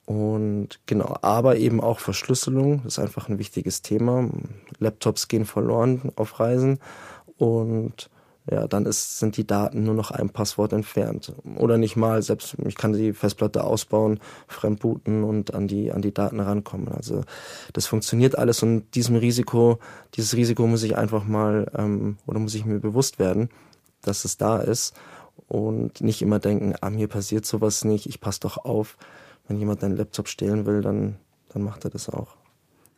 Und 0.06 0.80
genau, 0.87 1.16
aber 1.23 1.56
eben 1.56 1.80
auch 1.80 1.99
Verschlüsselung 1.99 2.84
ist 2.84 2.99
einfach 2.99 3.28
ein 3.28 3.38
wichtiges 3.38 3.82
Thema. 3.82 4.28
Laptops 4.78 5.28
gehen 5.28 5.46
verloren 5.46 6.12
auf 6.16 6.40
Reisen 6.40 6.78
und 7.38 8.11
ja, 8.50 8.66
dann 8.68 8.84
ist, 8.84 9.18
sind 9.18 9.38
die 9.38 9.46
Daten 9.46 9.84
nur 9.84 9.94
noch 9.94 10.11
ein 10.11 10.28
Passwort 10.28 10.75
entfernt. 10.75 11.32
Oder 11.56 11.78
nicht 11.78 11.96
mal, 11.96 12.20
selbst 12.20 12.56
ich 12.66 12.75
kann 12.75 12.92
die 12.92 13.14
Festplatte 13.14 13.64
ausbauen, 13.64 14.20
fremdbooten 14.49 15.25
und 15.25 15.54
an 15.54 15.66
die, 15.66 15.90
an 15.92 16.02
die 16.02 16.12
Daten 16.12 16.40
rankommen. 16.40 16.88
Also 16.88 17.23
das 17.73 17.87
funktioniert 17.87 18.37
alles 18.37 18.62
und 18.62 18.94
diesem 18.94 19.16
Risiko, 19.16 19.78
dieses 20.14 20.37
Risiko 20.37 20.66
muss 20.66 20.82
ich 20.82 20.96
einfach 20.99 21.25
mal 21.25 21.70
ähm, 21.75 22.18
oder 22.26 22.38
muss 22.38 22.54
ich 22.54 22.66
mir 22.66 22.80
bewusst 22.80 23.18
werden, 23.18 23.49
dass 24.02 24.26
es 24.26 24.37
da 24.37 24.58
ist 24.58 24.94
und 25.49 26.02
nicht 26.02 26.20
immer 26.20 26.38
denken, 26.38 26.75
ah, 26.82 26.90
mir 26.90 27.08
passiert 27.08 27.46
sowas 27.46 27.84
nicht, 27.84 28.06
ich 28.06 28.20
passe 28.20 28.40
doch 28.40 28.58
auf. 28.58 28.99
Wenn 29.46 29.58
jemand 29.58 29.82
deinen 29.82 29.96
Laptop 29.96 30.28
stehlen 30.28 30.66
will, 30.66 30.80
dann, 30.80 31.16
dann 31.50 31.62
macht 31.62 31.84
er 31.84 31.90
das 31.90 32.08
auch. 32.08 32.36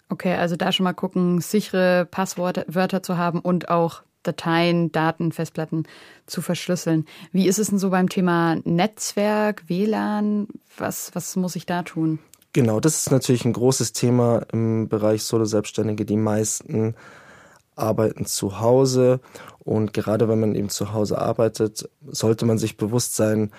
Okay, 0.08 0.34
also 0.34 0.56
da 0.56 0.70
schon 0.70 0.84
mal 0.84 0.92
gucken, 0.92 1.40
sichere 1.40 2.06
Passwörter 2.06 3.02
zu 3.02 3.16
haben 3.16 3.40
und 3.40 3.68
auch 3.68 4.02
Dateien, 4.22 4.92
Daten, 4.92 5.32
Festplatten 5.32 5.84
zu 6.26 6.42
verschlüsseln. 6.42 7.06
Wie 7.32 7.46
ist 7.46 7.58
es 7.58 7.68
denn 7.68 7.78
so 7.78 7.90
beim 7.90 8.08
Thema 8.08 8.56
Netzwerk, 8.64 9.68
WLAN? 9.68 10.48
Was, 10.76 11.10
was 11.14 11.36
muss 11.36 11.56
ich 11.56 11.66
da 11.66 11.82
tun? 11.82 12.18
Genau, 12.52 12.80
das 12.80 12.98
ist 12.98 13.10
natürlich 13.10 13.44
ein 13.44 13.52
großes 13.52 13.92
Thema 13.92 14.46
im 14.52 14.88
Bereich 14.88 15.24
Solo-Selbstständige. 15.24 16.04
Die 16.04 16.16
meisten 16.16 16.94
arbeiten 17.74 18.24
zu 18.24 18.60
Hause 18.60 19.20
und 19.58 19.92
gerade 19.92 20.28
wenn 20.28 20.40
man 20.40 20.54
eben 20.54 20.70
zu 20.70 20.92
Hause 20.92 21.18
arbeitet, 21.18 21.88
sollte 22.06 22.46
man 22.46 22.58
sich 22.58 22.76
bewusst 22.76 23.16
sein, 23.16 23.50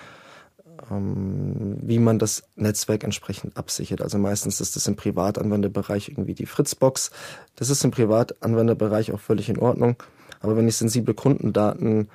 wie 0.90 1.98
man 1.98 2.18
das 2.18 2.42
Netzwerk 2.56 3.04
entsprechend 3.04 3.56
absichert. 3.56 4.02
Also 4.02 4.18
meistens 4.18 4.60
ist 4.60 4.76
das 4.76 4.86
im 4.86 4.96
Privatanwenderbereich 4.96 6.08
irgendwie 6.08 6.34
die 6.34 6.46
Fritzbox. 6.46 7.10
Das 7.56 7.70
ist 7.70 7.84
im 7.84 7.90
Privatanwenderbereich 7.90 9.12
auch 9.12 9.20
völlig 9.20 9.48
in 9.48 9.58
Ordnung. 9.58 9.96
Aber 10.40 10.56
wenn 10.56 10.68
ich 10.68 10.76
sensible 10.76 11.14
Kundendaten 11.14 12.08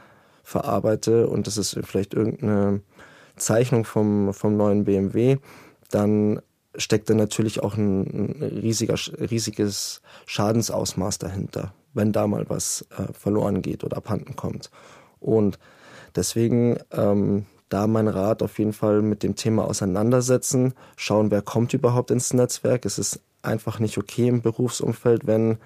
verarbeite 0.43 1.27
und 1.27 1.47
das 1.47 1.57
ist 1.57 1.79
vielleicht 1.83 2.13
irgendeine 2.13 2.81
Zeichnung 3.35 3.85
vom, 3.85 4.33
vom 4.33 4.57
neuen 4.57 4.83
BMW, 4.83 5.37
dann 5.89 6.41
steckt 6.75 7.09
da 7.09 7.13
natürlich 7.13 7.61
auch 7.61 7.75
ein, 7.75 8.39
ein 8.39 8.43
riesiger, 8.43 8.95
riesiges 9.19 10.01
Schadensausmaß 10.25 11.19
dahinter, 11.19 11.73
wenn 11.93 12.11
da 12.11 12.27
mal 12.27 12.45
was 12.49 12.85
äh, 12.97 13.13
verloren 13.13 13.61
geht 13.61 13.83
oder 13.83 13.97
abhanden 13.97 14.35
kommt. 14.35 14.71
Und 15.19 15.59
deswegen 16.15 16.77
ähm, 16.91 17.45
da 17.73 17.87
mein 17.87 18.07
Rat 18.07 18.43
auf 18.43 18.59
jeden 18.59 18.73
Fall 18.73 19.01
mit 19.01 19.23
dem 19.23 19.35
Thema 19.35 19.65
auseinandersetzen, 19.65 20.75
schauen, 20.95 21.31
wer 21.31 21.41
kommt 21.41 21.73
überhaupt 21.73 22.11
ins 22.11 22.31
Netzwerk. 22.31 22.85
Es 22.85 22.99
ist 22.99 23.19
einfach 23.41 23.79
nicht 23.79 23.97
okay 23.97 24.27
im 24.27 24.41
Berufsumfeld, 24.41 25.25
wenn 25.25 25.57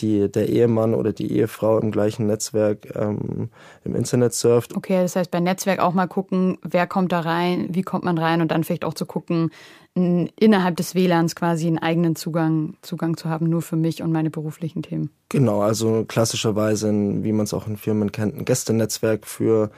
die, 0.00 0.30
der 0.30 0.48
Ehemann 0.48 0.92
oder 0.92 1.12
die 1.12 1.32
Ehefrau 1.32 1.78
im 1.78 1.92
gleichen 1.92 2.26
Netzwerk 2.26 2.94
ähm, 2.94 3.48
im 3.84 3.94
Internet 3.94 4.34
surft. 4.34 4.76
Okay, 4.76 5.00
das 5.00 5.16
heißt 5.16 5.30
bei 5.30 5.40
Netzwerk 5.40 5.78
auch 5.78 5.94
mal 5.94 6.08
gucken, 6.08 6.58
wer 6.62 6.86
kommt 6.86 7.12
da 7.12 7.20
rein, 7.20 7.68
wie 7.70 7.82
kommt 7.82 8.04
man 8.04 8.18
rein 8.18 8.42
und 8.42 8.50
dann 8.50 8.64
vielleicht 8.64 8.84
auch 8.84 8.94
zu 8.94 9.06
gucken, 9.06 9.50
innerhalb 9.94 10.76
des 10.76 10.94
WLANs 10.96 11.36
quasi 11.36 11.68
einen 11.68 11.78
eigenen 11.78 12.16
Zugang, 12.16 12.74
Zugang 12.82 13.16
zu 13.16 13.28
haben, 13.28 13.48
nur 13.48 13.62
für 13.62 13.76
mich 13.76 14.02
und 14.02 14.10
meine 14.10 14.28
beruflichen 14.28 14.82
Themen. 14.82 15.10
Genau, 15.28 15.62
also 15.62 16.04
klassischerweise, 16.06 16.92
wie 16.92 17.32
man 17.32 17.44
es 17.44 17.54
auch 17.54 17.68
in 17.68 17.76
Firmen 17.76 18.10
kennt, 18.10 18.36
ein 18.36 18.44
Gästenetzwerk 18.44 19.26
für, 19.26 19.70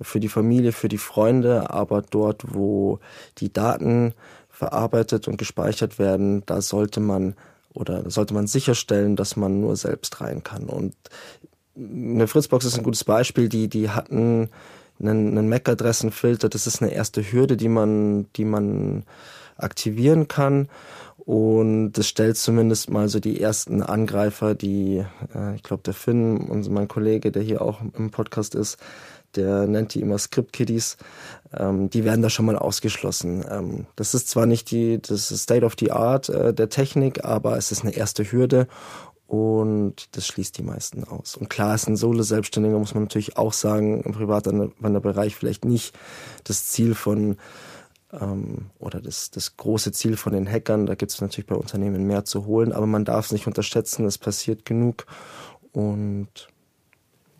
für 0.00 0.20
die 0.20 0.28
Familie, 0.28 0.72
für 0.72 0.88
die 0.88 0.98
Freunde, 0.98 1.70
aber 1.70 2.02
dort, 2.02 2.54
wo 2.54 2.98
die 3.38 3.52
Daten 3.52 4.14
verarbeitet 4.48 5.28
und 5.28 5.38
gespeichert 5.38 5.98
werden, 5.98 6.42
da 6.46 6.60
sollte 6.60 7.00
man 7.00 7.34
oder 7.74 8.10
sollte 8.10 8.34
man 8.34 8.46
sicherstellen, 8.46 9.14
dass 9.14 9.36
man 9.36 9.60
nur 9.60 9.76
selbst 9.76 10.20
rein 10.20 10.42
kann. 10.42 10.64
Und 10.64 10.94
eine 11.76 12.26
Fritzbox 12.26 12.64
ist 12.64 12.76
ein 12.76 12.82
gutes 12.82 13.04
Beispiel, 13.04 13.48
die, 13.48 13.68
die 13.68 13.90
hatten 13.90 14.48
einen, 15.00 15.38
einen 15.38 15.48
MAC-Adressenfilter, 15.48 16.48
das 16.48 16.66
ist 16.66 16.82
eine 16.82 16.92
erste 16.92 17.22
Hürde, 17.22 17.56
die 17.56 17.68
man, 17.68 18.26
die 18.34 18.44
man 18.44 19.04
aktivieren 19.56 20.28
kann. 20.28 20.68
Und 21.18 21.92
das 21.92 22.08
stellt 22.08 22.38
zumindest 22.38 22.88
mal 22.90 23.08
so 23.08 23.20
die 23.20 23.40
ersten 23.40 23.82
Angreifer, 23.82 24.54
die, 24.54 25.04
äh, 25.34 25.54
ich 25.56 25.62
glaube, 25.62 25.82
der 25.82 25.94
Finn, 25.94 26.38
und 26.38 26.68
mein 26.70 26.88
Kollege, 26.88 27.30
der 27.30 27.42
hier 27.42 27.60
auch 27.60 27.80
im 27.96 28.10
Podcast 28.10 28.54
ist, 28.54 28.78
der 29.36 29.66
nennt 29.66 29.94
die 29.94 30.00
immer 30.00 30.18
Script 30.18 30.52
Kiddies, 30.52 30.96
ähm, 31.56 31.90
die 31.90 32.04
werden 32.04 32.22
da 32.22 32.30
schon 32.30 32.46
mal 32.46 32.56
ausgeschlossen. 32.56 33.44
Ähm, 33.48 33.86
das 33.96 34.14
ist 34.14 34.28
zwar 34.28 34.46
nicht 34.46 34.70
die, 34.70 35.00
das 35.00 35.28
State 35.28 35.64
of 35.64 35.74
the 35.78 35.92
Art 35.92 36.28
äh, 36.28 36.52
der 36.52 36.68
Technik, 36.68 37.24
aber 37.24 37.56
es 37.56 37.72
ist 37.72 37.82
eine 37.82 37.94
erste 37.94 38.30
Hürde 38.30 38.66
und 39.26 40.16
das 40.16 40.26
schließt 40.26 40.56
die 40.56 40.62
meisten 40.62 41.04
aus. 41.04 41.36
Und 41.36 41.50
klar 41.50 41.74
ist 41.74 41.86
ein 41.86 41.96
Solo-Selbstständiger, 41.96 42.78
muss 42.78 42.94
man 42.94 43.04
natürlich 43.04 43.36
auch 43.36 43.52
sagen, 43.52 44.02
im 44.02 44.12
Privatanwenderbereich 44.12 45.36
vielleicht 45.36 45.66
nicht 45.66 45.94
das 46.44 46.66
Ziel 46.66 46.94
von 46.94 47.36
ähm, 48.12 48.70
oder 48.78 49.00
das, 49.00 49.30
das 49.30 49.56
große 49.56 49.92
Ziel 49.92 50.16
von 50.16 50.32
den 50.32 50.50
Hackern. 50.50 50.86
Da 50.86 50.94
gibt 50.94 51.12
es 51.12 51.20
natürlich 51.20 51.46
bei 51.46 51.56
Unternehmen 51.56 52.06
mehr 52.06 52.24
zu 52.24 52.46
holen, 52.46 52.72
aber 52.72 52.86
man 52.86 53.04
darf 53.04 53.26
es 53.26 53.32
nicht 53.32 53.46
unterschätzen, 53.46 54.06
es 54.06 54.16
passiert 54.16 54.64
genug 54.64 55.06
und 55.72 56.48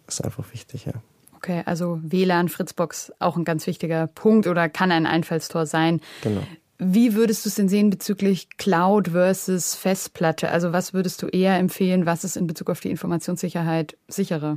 ist 0.06 0.24
einfach 0.24 0.52
wichtig, 0.52 0.86
ja. 0.86 0.94
Okay, 1.38 1.62
also 1.66 2.00
WLAN, 2.02 2.48
Fritzbox, 2.48 3.12
auch 3.20 3.36
ein 3.36 3.44
ganz 3.44 3.68
wichtiger 3.68 4.08
Punkt 4.08 4.48
oder 4.48 4.68
kann 4.68 4.90
ein 4.90 5.06
Einfallstor 5.06 5.66
sein. 5.66 6.00
Genau. 6.22 6.42
Wie 6.78 7.14
würdest 7.14 7.44
du 7.44 7.48
es 7.48 7.54
denn 7.54 7.68
sehen 7.68 7.90
bezüglich 7.90 8.48
Cloud 8.56 9.10
versus 9.10 9.76
Festplatte? 9.76 10.50
Also 10.50 10.72
was 10.72 10.94
würdest 10.94 11.22
du 11.22 11.28
eher 11.28 11.56
empfehlen? 11.56 12.06
Was 12.06 12.24
ist 12.24 12.36
in 12.36 12.48
Bezug 12.48 12.70
auf 12.70 12.80
die 12.80 12.90
Informationssicherheit 12.90 13.96
sicherer? 14.08 14.56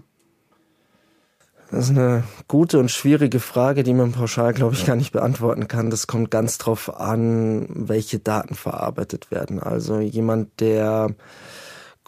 Das 1.69 1.85
ist 1.85 1.91
eine 1.91 2.23
gute 2.47 2.79
und 2.79 2.89
schwierige 2.89 3.39
Frage, 3.39 3.83
die 3.83 3.93
man 3.93 4.11
pauschal, 4.11 4.53
glaube 4.53 4.73
ich, 4.73 4.87
gar 4.87 4.95
nicht 4.95 5.11
beantworten 5.11 5.67
kann. 5.67 5.91
Das 5.91 6.07
kommt 6.07 6.31
ganz 6.31 6.57
drauf 6.57 6.99
an, 6.99 7.67
welche 7.69 8.17
Daten 8.17 8.55
verarbeitet 8.55 9.29
werden. 9.29 9.59
Also 9.59 9.99
jemand, 9.99 10.59
der 10.59 11.13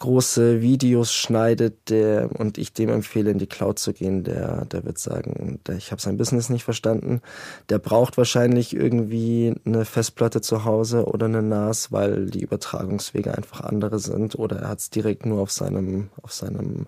große 0.04 0.60
Videos 0.60 1.14
schneidet 1.14 1.88
der, 1.88 2.28
und 2.38 2.58
ich 2.58 2.74
dem 2.74 2.90
empfehle, 2.90 3.30
in 3.30 3.38
die 3.38 3.46
Cloud 3.46 3.78
zu 3.78 3.94
gehen, 3.94 4.22
der, 4.22 4.66
der 4.66 4.84
wird 4.84 4.98
sagen, 4.98 5.60
der, 5.66 5.76
ich 5.76 5.92
habe 5.92 6.02
sein 6.02 6.18
Business 6.18 6.50
nicht 6.50 6.62
verstanden. 6.62 7.22
Der 7.70 7.78
braucht 7.78 8.18
wahrscheinlich 8.18 8.76
irgendwie 8.76 9.54
eine 9.64 9.86
Festplatte 9.86 10.42
zu 10.42 10.66
Hause 10.66 11.06
oder 11.06 11.24
eine 11.24 11.42
NAS, 11.42 11.90
weil 11.90 12.26
die 12.26 12.42
Übertragungswege 12.42 13.34
einfach 13.34 13.62
andere 13.62 13.98
sind 13.98 14.38
oder 14.38 14.58
er 14.58 14.68
hat 14.68 14.80
es 14.80 14.90
direkt 14.90 15.24
nur 15.24 15.40
auf 15.40 15.50
seinem, 15.50 16.10
auf 16.20 16.34
seinem 16.34 16.84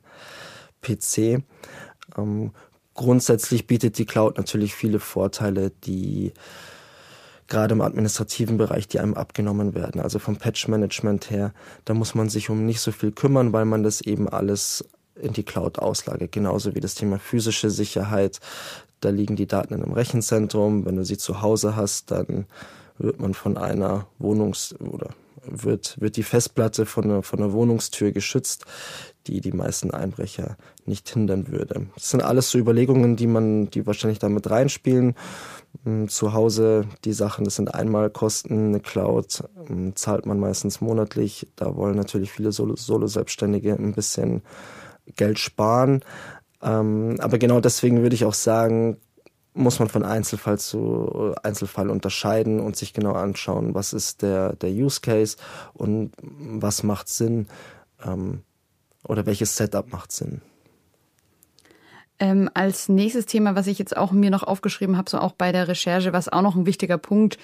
PC. 0.83 1.43
Ähm, 2.19 2.51
grundsätzlich 2.93 3.67
bietet 3.67 3.97
die 3.97 4.05
Cloud 4.05 4.37
natürlich 4.37 4.75
viele 4.75 5.01
Vorteile, 5.01 5.71
die 5.71 6.35
gerade 7.49 7.75
im 7.75 7.81
administrativen 7.81 8.57
Bereich, 8.57 8.89
die 8.89 9.01
einem 9.01 9.15
abgenommen 9.15 9.75
werden. 9.75 10.01
Also 10.01 10.19
vom 10.19 10.37
Patch-Management 10.37 11.31
her, 11.31 11.53
da 11.85 11.95
muss 11.95 12.15
man 12.15 12.29
sich 12.29 12.51
um 12.51 12.67
nicht 12.67 12.81
so 12.81 12.93
viel 12.93 13.13
kümmern, 13.13 13.53
weil 13.53 13.65
man 13.65 13.83
das 13.83 14.01
eben 14.01 14.29
alles 14.29 14.85
in 15.21 15.33
die 15.33 15.45
Cloud 15.45 15.79
auslagert. 15.79 16.33
Genauso 16.33 16.75
wie 16.75 16.81
das 16.81 16.95
Thema 16.95 17.19
physische 17.19 17.71
Sicherheit. 17.71 18.41
Da 19.01 19.11
liegen 19.11 19.37
die 19.37 19.47
Daten 19.47 19.75
in 19.75 19.83
einem 19.83 19.93
Rechenzentrum. 19.93 20.85
Wenn 20.85 20.97
du 20.97 21.05
sie 21.05 21.19
zu 21.19 21.43
Hause 21.43 21.77
hast, 21.77 22.11
dann 22.11 22.47
wird 22.99 23.21
man 23.21 23.35
von 23.35 23.57
einer 23.57 24.07
Wohnungs- 24.19 24.75
oder 24.81 25.11
wird, 25.45 26.01
wird 26.01 26.17
die 26.17 26.23
Festplatte 26.23 26.87
von 26.87 27.05
einer, 27.05 27.23
von 27.23 27.39
einer 27.39 27.53
Wohnungstür 27.53 28.13
geschützt, 28.13 28.65
die 29.27 29.41
die 29.41 29.53
meisten 29.53 29.91
Einbrecher 29.91 30.57
nicht 30.89 31.09
hindern 31.09 31.49
würde. 31.49 31.87
Das 31.95 32.11
sind 32.11 32.23
alles 32.23 32.51
so 32.51 32.59
Überlegungen, 32.59 33.17
die 33.17 33.27
man, 33.27 33.71
die 33.71 33.87
wahrscheinlich 33.87 34.19
damit 34.19 34.51
reinspielen. 34.51 35.15
Hm, 35.85 36.09
zu 36.09 36.33
Hause 36.33 36.87
die 37.05 37.13
Sachen, 37.13 37.45
das 37.45 37.57
sind 37.57 37.75
Einmalkosten, 37.75 38.69
eine 38.69 38.81
Cloud 38.81 39.45
hm, 39.67 39.97
zahlt 39.97 40.27
man 40.27 40.39
meistens 40.39 40.81
monatlich. 40.81 41.49
Da 41.57 41.77
wollen 41.77 41.97
natürlich 41.97 42.33
viele 42.33 42.53
Solo-Selbstständige 42.53 43.75
ein 43.75 43.95
bisschen 43.95 44.43
Geld 45.15 45.39
sparen. 45.39 46.03
Ähm, 46.63 47.17
aber 47.21 47.39
genau 47.39 47.61
deswegen 47.61 48.03
würde 48.03 48.15
ich 48.15 48.25
auch 48.25 48.35
sagen, 48.35 48.99
muss 49.57 49.79
man 49.79 49.89
von 49.89 50.03
Einzelfall 50.03 50.59
zu 50.59 51.35
Einzelfall 51.43 51.91
unterscheiden 51.91 52.61
und 52.61 52.77
sich 52.77 52.93
genau 52.93 53.13
anschauen, 53.13 53.75
was 53.75 53.93
ist 53.93 54.23
der, 54.23 54.55
der 54.55 54.71
Use 54.71 55.01
Case 55.01 55.39
und 55.73 56.13
was 56.21 56.83
macht 56.83 57.09
Sinn 57.09 57.47
ähm, 58.05 58.43
oder 59.05 59.25
welches 59.25 59.57
Setup 59.57 59.91
macht 59.91 60.13
Sinn. 60.13 60.43
Ähm, 62.19 62.49
als 62.55 62.89
nächstes 62.89 63.27
Thema, 63.27 63.55
was 63.55 63.67
ich 63.67 63.79
jetzt 63.79 63.97
auch 63.97 64.13
mir 64.13 64.31
noch 64.31 64.43
aufgeschrieben 64.43 64.97
habe, 64.97 65.11
so 65.11 65.19
auch 65.19 65.33
bei 65.33 65.53
der 65.53 65.69
Recherche, 65.69 66.13
was 66.13 66.29
auch 66.29 66.43
noch 66.43 66.57
ein 66.57 66.67
wichtiger 66.67 66.99
Punkt 66.99 67.39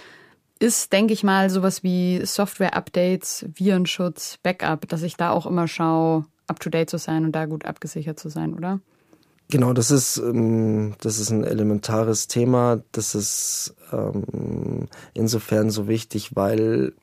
ist, 0.58 0.92
denke 0.92 1.12
ich 1.12 1.24
mal, 1.24 1.50
sowas 1.50 1.82
wie 1.82 2.24
Software-Updates, 2.24 3.46
Virenschutz, 3.54 4.38
Backup, 4.42 4.88
dass 4.88 5.02
ich 5.02 5.16
da 5.16 5.30
auch 5.30 5.44
immer 5.44 5.68
schaue, 5.68 6.24
up-to-date 6.46 6.88
zu 6.88 6.98
sein 6.98 7.24
und 7.24 7.32
da 7.32 7.46
gut 7.46 7.66
abgesichert 7.66 8.18
zu 8.18 8.28
sein, 8.28 8.54
oder? 8.54 8.80
Genau, 9.50 9.74
das 9.74 9.90
ist, 9.90 10.16
ähm, 10.16 10.94
das 11.00 11.18
ist 11.18 11.30
ein 11.30 11.44
elementares 11.44 12.26
Thema. 12.26 12.80
Das 12.92 13.14
ist 13.14 13.74
ähm, 13.92 14.88
insofern 15.12 15.68
so 15.68 15.88
wichtig, 15.88 16.34
weil 16.34 16.94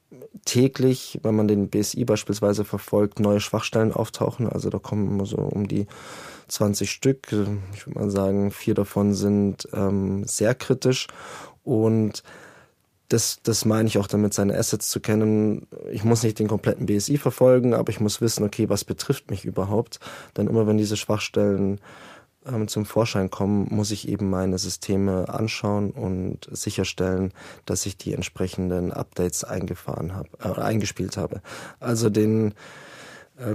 täglich, 0.46 1.20
wenn 1.22 1.36
man 1.36 1.48
den 1.48 1.70
BSI 1.70 2.06
beispielsweise 2.06 2.66
verfolgt, 2.66 3.20
neue 3.20 3.40
Schwachstellen 3.40 3.92
auftauchen. 3.92 4.48
Also 4.48 4.70
da 4.70 4.80
kommen 4.80 5.08
immer 5.08 5.26
so 5.26 5.38
um 5.38 5.68
die 5.68 5.86
20 6.50 6.92
Stück. 6.92 7.28
Ich 7.74 7.86
würde 7.86 8.00
mal 8.00 8.10
sagen, 8.10 8.52
vier 8.52 8.74
davon 8.74 9.14
sind 9.14 9.68
ähm, 9.74 10.24
sehr 10.26 10.56
kritisch. 10.56 11.08
Und 11.64 12.24
das, 13.10 13.40
das 13.42 13.66
meine 13.66 13.88
ich 13.88 13.98
auch 13.98 14.08
damit, 14.08 14.34
seine 14.34 14.56
Assets 14.58 14.90
zu 14.90 15.00
kennen. 15.00 15.68
Ich 15.92 16.04
muss 16.04 16.24
nicht 16.24 16.38
den 16.40 16.48
kompletten 16.48 16.86
BSI 16.86 17.18
verfolgen, 17.18 17.74
aber 17.74 17.90
ich 17.90 18.00
muss 18.00 18.22
wissen, 18.22 18.44
okay, 18.44 18.70
was 18.70 18.86
betrifft 18.86 19.32
mich 19.32 19.46
überhaupt. 19.46 20.00
Denn 20.38 20.48
immer 20.48 20.68
wenn 20.68 20.78
diese 20.78 20.96
Schwachstellen 20.96 21.82
ähm, 22.46 22.68
zum 22.68 22.86
Vorschein 22.86 23.32
kommen, 23.32 23.68
muss 23.72 23.92
ich 23.92 24.08
eben 24.08 24.30
meine 24.30 24.60
Systeme 24.60 25.28
anschauen 25.28 25.90
und 25.90 26.48
sicherstellen, 26.52 27.34
dass 27.66 27.86
ich 27.88 27.98
die 27.98 28.14
entsprechenden 28.14 28.94
Updates 28.94 29.44
eingefahren 29.44 30.16
habe, 30.16 30.30
äh, 30.44 30.62
eingespielt 30.62 31.18
habe. 31.18 31.42
Also 31.80 32.10
den 32.10 32.54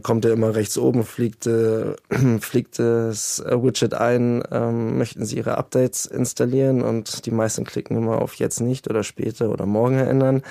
kommt 0.02 0.24
er 0.24 0.32
immer 0.32 0.54
rechts 0.54 0.78
oben, 0.78 1.04
fliegt, 1.04 1.46
äh, 1.46 1.94
fliegt 2.40 2.78
das 2.78 3.40
äh, 3.40 3.62
Widget 3.62 3.94
ein, 3.94 4.42
ähm, 4.50 4.96
möchten 4.96 5.26
Sie 5.26 5.36
Ihre 5.36 5.58
Updates 5.58 6.06
installieren 6.06 6.82
und 6.82 7.26
die 7.26 7.30
meisten 7.30 7.64
klicken 7.64 7.96
immer 7.96 8.22
auf 8.22 8.34
jetzt 8.36 8.60
nicht 8.60 8.88
oder 8.88 9.02
später 9.02 9.50
oder 9.50 9.66
morgen 9.66 9.96
erinnern. 9.96 10.42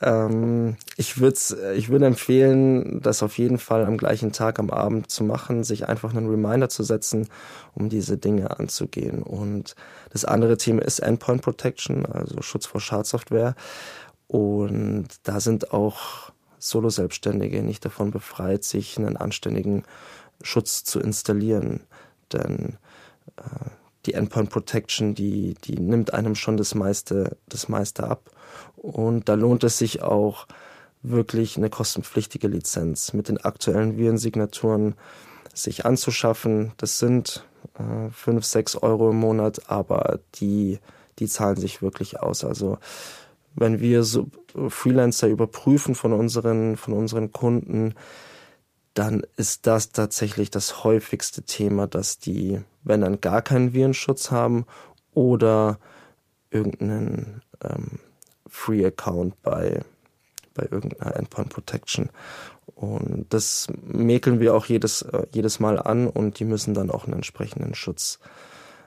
Ähm, 0.00 0.76
ich 0.96 1.20
würde 1.20 1.74
ich 1.74 1.88
würde 1.88 2.06
empfehlen, 2.06 3.00
das 3.02 3.22
auf 3.22 3.38
jeden 3.38 3.58
Fall 3.58 3.84
am 3.84 3.96
gleichen 3.96 4.32
Tag 4.32 4.58
am 4.58 4.70
Abend 4.70 5.10
zu 5.10 5.24
machen, 5.24 5.64
sich 5.64 5.88
einfach 5.88 6.14
einen 6.14 6.28
Reminder 6.28 6.68
zu 6.68 6.84
setzen, 6.84 7.28
um 7.74 7.88
diese 7.88 8.16
Dinge 8.16 8.58
anzugehen. 8.58 9.22
Und 9.22 9.74
das 10.10 10.24
andere 10.24 10.56
Thema 10.56 10.82
ist 10.82 11.00
Endpoint 11.00 11.42
Protection, 11.42 12.06
also 12.06 12.42
Schutz 12.42 12.66
vor 12.66 12.80
Schadsoftware. 12.80 13.56
Und 14.28 15.08
da 15.24 15.40
sind 15.40 15.72
auch 15.72 16.32
Solo-Selbstständige 16.58 17.62
nicht 17.62 17.84
davon 17.84 18.10
befreit, 18.10 18.64
sich 18.64 18.98
einen 18.98 19.16
anständigen 19.16 19.84
Schutz 20.42 20.84
zu 20.84 21.00
installieren. 21.00 21.80
Denn 22.32 22.78
äh, 23.36 23.70
die 24.06 24.14
Endpoint 24.14 24.50
Protection, 24.50 25.14
die, 25.14 25.54
die 25.64 25.78
nimmt 25.78 26.14
einem 26.14 26.34
schon 26.34 26.56
das 26.56 26.74
meiste, 26.74 27.36
das 27.48 27.68
meiste 27.68 28.04
ab. 28.04 28.30
Und 28.76 29.28
da 29.28 29.34
lohnt 29.34 29.64
es 29.64 29.78
sich 29.78 30.02
auch, 30.02 30.46
wirklich 31.02 31.56
eine 31.56 31.70
kostenpflichtige 31.70 32.48
Lizenz 32.48 33.12
mit 33.12 33.28
den 33.28 33.38
aktuellen 33.38 33.96
Virensignaturen 33.96 34.94
sich 35.54 35.84
anzuschaffen. 35.84 36.72
Das 36.76 36.98
sind 36.98 37.44
äh, 37.78 38.10
5, 38.10 38.44
6 38.44 38.76
Euro 38.76 39.10
im 39.10 39.16
Monat, 39.16 39.70
aber 39.70 40.20
die, 40.36 40.78
die 41.18 41.28
zahlen 41.28 41.56
sich 41.56 41.82
wirklich 41.82 42.20
aus. 42.20 42.44
Also 42.44 42.78
wenn 43.58 43.80
wir 43.80 44.02
so 44.04 44.28
Freelancer 44.68 45.28
überprüfen 45.28 45.94
von 45.94 46.12
unseren, 46.12 46.76
von 46.76 46.94
unseren 46.94 47.32
Kunden, 47.32 47.94
dann 48.94 49.22
ist 49.36 49.66
das 49.66 49.92
tatsächlich 49.92 50.50
das 50.50 50.82
häufigste 50.84 51.42
Thema, 51.42 51.86
dass 51.86 52.18
die, 52.18 52.60
wenn 52.82 53.00
dann 53.00 53.20
gar 53.20 53.42
keinen 53.42 53.72
Virenschutz 53.72 54.30
haben 54.30 54.66
oder 55.12 55.78
irgendeinen 56.50 57.42
ähm, 57.62 58.00
Free 58.48 58.84
Account 58.84 59.40
bei, 59.42 59.82
bei 60.54 60.66
irgendeiner 60.70 61.14
Endpoint 61.16 61.50
Protection. 61.50 62.10
Und 62.74 63.26
das 63.30 63.68
mäkeln 63.82 64.40
wir 64.40 64.54
auch 64.54 64.66
jedes, 64.66 65.02
äh, 65.02 65.26
jedes 65.32 65.60
Mal 65.60 65.78
an 65.78 66.08
und 66.08 66.38
die 66.38 66.44
müssen 66.44 66.74
dann 66.74 66.90
auch 66.90 67.04
einen 67.04 67.14
entsprechenden 67.14 67.74
Schutz 67.74 68.18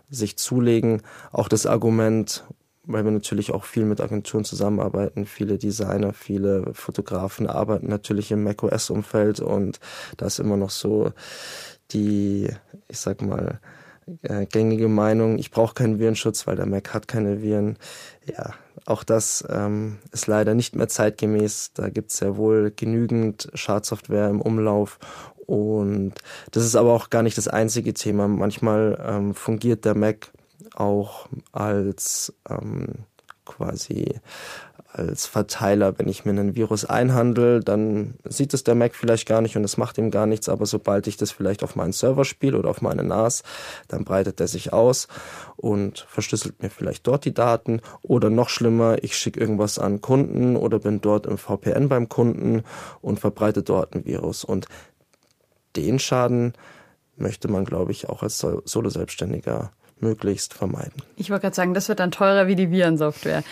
sich 0.10 0.38
zulegen. 0.38 1.01
Auch 1.31 1.47
das 1.47 1.65
Argument, 1.65 2.43
weil 2.93 3.04
wir 3.04 3.12
natürlich 3.12 3.51
auch 3.51 3.65
viel 3.65 3.86
mit 3.86 4.01
Agenturen 4.01 4.43
zusammenarbeiten. 4.43 5.25
Viele 5.25 5.58
Designer, 5.58 6.13
viele 6.13 6.73
Fotografen 6.73 7.47
arbeiten 7.47 7.88
natürlich 7.88 8.32
im 8.32 8.43
macOS-Umfeld 8.43 9.39
und 9.39 9.80
da 10.17 10.27
ist 10.27 10.39
immer 10.39 10.58
noch 10.58 10.69
so 10.71 11.12
die, 11.91 12.49
ich 12.88 12.99
sag 12.99 13.21
mal, 13.21 13.60
äh, 14.23 14.45
gängige 14.45 14.88
Meinung, 14.88 15.38
ich 15.38 15.51
brauche 15.51 15.73
keinen 15.73 15.99
Virenschutz, 15.99 16.47
weil 16.47 16.56
der 16.56 16.65
Mac 16.65 16.93
hat 16.93 17.08
keine 17.08 17.41
Viren. 17.41 17.77
Ja, 18.25 18.54
auch 18.86 19.04
das 19.04 19.45
ähm, 19.49 19.99
ist 20.12 20.27
leider 20.27 20.54
nicht 20.54 20.75
mehr 20.75 20.88
zeitgemäß. 20.88 21.71
Da 21.73 21.89
gibt 21.89 22.12
es 22.12 22.17
sehr 22.17 22.38
wohl 22.38 22.71
genügend 22.75 23.49
Schadsoftware 23.54 24.30
im 24.30 24.41
Umlauf 24.41 24.99
Und 25.45 26.13
das 26.51 26.65
ist 26.65 26.75
aber 26.75 26.93
auch 26.93 27.10
gar 27.10 27.23
nicht 27.23 27.38
das 27.38 27.47
einzige 27.47 27.93
Thema. 27.93 28.27
Manchmal 28.27 28.97
ähm, 29.06 29.34
fungiert 29.36 29.86
der 29.86 29.95
Mac 29.95 30.32
auch 30.75 31.27
als 31.51 32.34
ähm, 32.49 33.05
quasi 33.45 34.19
als 34.93 35.25
Verteiler, 35.25 35.97
wenn 35.97 36.10
ich 36.10 36.25
mir 36.25 36.31
einen 36.31 36.55
Virus 36.55 36.86
einhandel, 36.86 37.62
dann 37.62 38.15
sieht 38.25 38.53
es 38.53 38.63
der 38.63 38.75
Mac 38.75 38.93
vielleicht 38.93 39.27
gar 39.27 39.41
nicht 39.41 39.55
und 39.55 39.63
es 39.63 39.77
macht 39.77 39.97
ihm 39.97 40.12
gar 40.12 40.25
nichts, 40.25 40.49
aber 40.49 40.65
sobald 40.65 41.07
ich 41.07 41.17
das 41.17 41.31
vielleicht 41.31 41.63
auf 41.63 41.75
meinen 41.75 41.93
Server 41.93 42.25
spiele 42.25 42.57
oder 42.57 42.69
auf 42.69 42.81
meine 42.81 43.03
NAS, 43.03 43.43
dann 43.88 44.03
breitet 44.03 44.39
er 44.41 44.47
sich 44.47 44.73
aus 44.73 45.07
und 45.55 46.05
verschlüsselt 46.10 46.62
mir 46.62 46.69
vielleicht 46.69 47.07
dort 47.07 47.23
die 47.25 47.34
Daten. 47.34 47.81
Oder 48.01 48.29
noch 48.29 48.49
schlimmer, 48.49 49.01
ich 49.01 49.15
schicke 49.15 49.39
irgendwas 49.39 49.79
an 49.79 50.01
Kunden 50.01 50.57
oder 50.57 50.79
bin 50.79 50.99
dort 50.99 51.25
im 51.25 51.38
VPN 51.38 51.88
beim 51.88 52.10
Kunden 52.10 52.63
und 53.01 53.19
verbreite 53.19 53.63
dort 53.63 53.95
ein 53.95 54.05
Virus. 54.05 54.43
Und 54.43 54.67
den 55.77 55.99
Schaden 55.99 56.53
möchte 57.15 57.47
man, 57.47 57.63
glaube 57.63 57.91
ich, 57.93 58.10
auch 58.10 58.23
als 58.23 58.39
Solo-Selbstständiger 58.39 59.71
möglichst 60.01 60.53
vermeiden. 60.53 61.01
Ich 61.15 61.29
wollte 61.29 61.43
gerade 61.43 61.55
sagen, 61.55 61.73
das 61.73 61.89
wird 61.89 61.99
dann 61.99 62.11
teurer 62.11 62.47
wie 62.47 62.55
die 62.55 62.71
Virensoftware. 62.71 63.43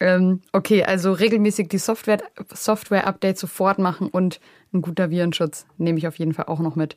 Ähm, 0.00 0.42
okay, 0.52 0.84
also 0.84 1.12
regelmäßig 1.12 1.68
die 1.68 1.78
Software, 1.78 2.22
Software-Updates 2.52 3.40
sofort 3.40 3.78
machen 3.78 4.08
und 4.08 4.40
ein 4.72 4.82
guter 4.82 5.10
Virenschutz 5.10 5.66
nehme 5.76 5.98
ich 5.98 6.06
auf 6.06 6.18
jeden 6.18 6.34
Fall 6.34 6.46
auch 6.46 6.60
noch 6.60 6.76
mit. 6.76 6.94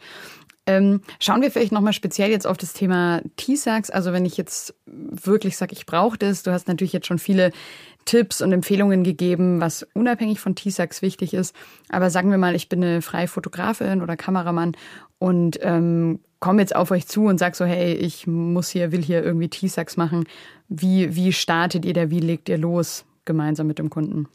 Ähm, 0.67 1.01
schauen 1.19 1.41
wir 1.41 1.49
vielleicht 1.49 1.71
nochmal 1.71 1.93
speziell 1.93 2.29
jetzt 2.29 2.45
auf 2.45 2.57
das 2.57 2.73
Thema 2.73 3.21
T-Sacks. 3.35 3.89
Also 3.89 4.13
wenn 4.13 4.25
ich 4.25 4.37
jetzt 4.37 4.75
wirklich 4.85 5.57
sage, 5.57 5.73
ich 5.73 5.87
brauche 5.87 6.17
das, 6.17 6.43
du 6.43 6.51
hast 6.51 6.67
natürlich 6.67 6.93
jetzt 6.93 7.07
schon 7.07 7.17
viele 7.17 7.51
Tipps 8.05 8.41
und 8.41 8.51
Empfehlungen 8.51 9.03
gegeben, 9.03 9.59
was 9.59 9.87
unabhängig 9.93 10.39
von 10.39 10.55
T-Sacks 10.55 11.01
wichtig 11.01 11.33
ist. 11.33 11.55
Aber 11.89 12.11
sagen 12.11 12.29
wir 12.29 12.37
mal, 12.37 12.55
ich 12.55 12.69
bin 12.69 12.83
eine 12.83 13.01
freie 13.01 13.27
Fotografin 13.27 14.03
oder 14.03 14.15
Kameramann 14.15 14.73
und 15.17 15.59
ähm, 15.61 16.19
komme 16.41 16.61
jetzt 16.61 16.75
auf 16.75 16.91
euch 16.91 17.07
zu 17.07 17.25
und 17.27 17.37
sag 17.37 17.55
so, 17.55 17.63
hey, 17.63 17.93
ich 17.93 18.27
muss 18.27 18.69
hier, 18.69 18.91
will 18.91 19.01
hier 19.01 19.23
irgendwie 19.23 19.47
T-Sacks 19.47 19.95
machen. 19.95 20.25
Wie, 20.67 21.15
wie 21.15 21.31
startet 21.31 21.85
ihr 21.85 21.93
da, 21.93 22.09
wie 22.09 22.19
legt 22.19 22.49
ihr 22.49 22.57
los 22.57 23.05
gemeinsam 23.23 23.67
mit 23.67 23.79
dem 23.79 23.89
Kunden? 23.89 24.27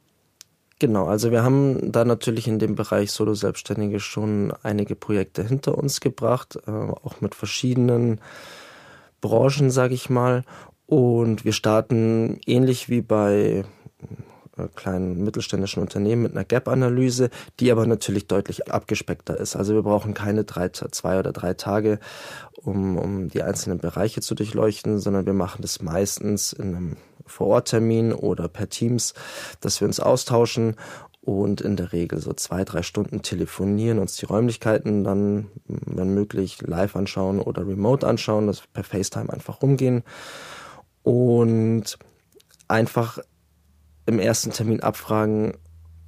Genau, 0.79 1.07
also 1.07 1.31
wir 1.31 1.42
haben 1.42 1.90
da 1.90 2.05
natürlich 2.05 2.49
in 2.49 2.59
dem 2.59 2.75
Bereich 2.75 3.11
Solo-Selbstständige 3.11 3.99
schon 3.99 4.53
einige 4.62 4.95
Projekte 4.95 5.42
hinter 5.42 5.77
uns 5.77 6.01
gebracht, 6.01 6.59
äh, 6.66 6.71
auch 6.71 7.21
mit 7.21 7.35
verschiedenen 7.35 8.21
Branchen, 9.21 9.71
sage 9.71 9.95
ich 9.95 10.09
mal. 10.09 10.45
Und 10.87 11.45
wir 11.45 11.53
starten 11.53 12.38
ähnlich 12.47 12.88
wie 12.88 13.01
bei 13.01 13.64
kleinen 14.75 15.23
mittelständischen 15.23 15.83
Unternehmen 15.83 16.23
mit 16.23 16.33
einer 16.33 16.45
Gap-Analyse, 16.45 17.31
die 17.61 17.71
aber 17.71 17.87
natürlich 17.87 18.27
deutlich 18.27 18.71
abgespeckter 18.71 19.38
ist. 19.38 19.57
Also 19.57 19.75
wir 19.75 19.83
brauchen 19.83 20.14
keine 20.14 20.45
drei, 20.45 20.69
zwei 20.71 21.19
oder 21.19 21.33
drei 21.33 21.55
Tage, 21.55 21.99
um, 22.57 22.97
um 22.97 23.29
die 23.29 23.42
einzelnen 23.42 23.79
Bereiche 23.79 24.21
zu 24.21 24.35
durchleuchten, 24.35 24.99
sondern 24.99 25.27
wir 25.27 25.35
machen 25.35 25.62
das 25.62 25.83
meistens 25.83 26.53
in 26.53 26.75
einem 26.75 26.97
Vororttermin 27.27 28.12
oder 28.12 28.49
per 28.49 28.69
Teams, 28.69 29.14
dass 29.61 29.81
wir 29.81 29.88
uns 29.88 30.01
austauschen 30.01 30.77
und 31.21 31.61
in 31.61 31.75
der 31.75 31.92
Regel 31.92 32.21
so 32.21 32.33
zwei, 32.33 32.64
drei 32.64 32.83
Stunden 32.83 33.21
telefonieren, 33.21 33.99
uns 33.99 34.16
die 34.16 34.27
Räumlichkeiten 34.27 35.03
dann, 35.03 35.47
wenn 35.66 36.14
möglich, 36.14 36.62
live 36.62 36.95
anschauen 36.95 37.40
oder 37.40 37.66
remote 37.66 38.07
anschauen, 38.07 38.47
dass 38.47 38.62
wir 38.62 38.69
per 38.73 38.85
FaceTime 38.85 39.33
einfach 39.33 39.61
rumgehen 39.61 40.05
und 41.03 41.99
einfach 42.69 43.19
im 44.07 44.19
ersten 44.19 44.53
Termin 44.53 44.81
abfragen, 44.81 45.55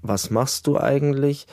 was 0.03 0.31
machst 0.31 0.67
du 0.67 0.79
eigentlich, 0.79 1.47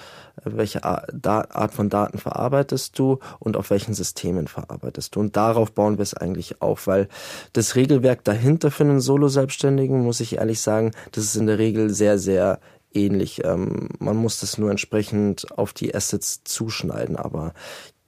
welche 0.43 0.83
Art 0.83 1.73
von 1.73 1.89
Daten 1.89 2.19
verarbeitest 2.19 2.97
du 2.99 3.19
und 3.39 3.57
auf 3.57 3.69
welchen 3.69 3.93
Systemen 3.93 4.47
verarbeitest 4.47 5.15
du. 5.15 5.19
Und 5.19 5.35
darauf 5.35 5.71
bauen 5.71 5.97
wir 5.97 6.03
es 6.03 6.13
eigentlich 6.13 6.61
auf, 6.61 6.87
weil 6.87 7.07
das 7.53 7.75
Regelwerk 7.75 8.23
dahinter 8.23 8.69
für 8.69 8.83
einen 8.83 9.01
Solo-Selbstständigen, 9.01 10.03
muss 10.03 10.19
ich 10.19 10.37
ehrlich 10.37 10.61
sagen, 10.61 10.91
das 11.11 11.23
ist 11.23 11.35
in 11.35 11.47
der 11.47 11.57
Regel 11.57 11.89
sehr, 11.89 12.19
sehr 12.19 12.59
ähnlich. 12.93 13.43
Ähm, 13.43 13.89
man 13.99 14.17
muss 14.17 14.39
das 14.39 14.57
nur 14.57 14.71
entsprechend 14.71 15.51
auf 15.57 15.73
die 15.73 15.93
Assets 15.93 16.43
zuschneiden, 16.43 17.15
aber 17.15 17.53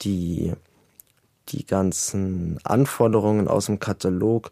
die, 0.01 0.53
die 1.49 1.65
ganzen 1.65 2.59
Anforderungen 2.63 3.47
aus 3.47 3.67
dem 3.67 3.79
Katalog 3.79 4.51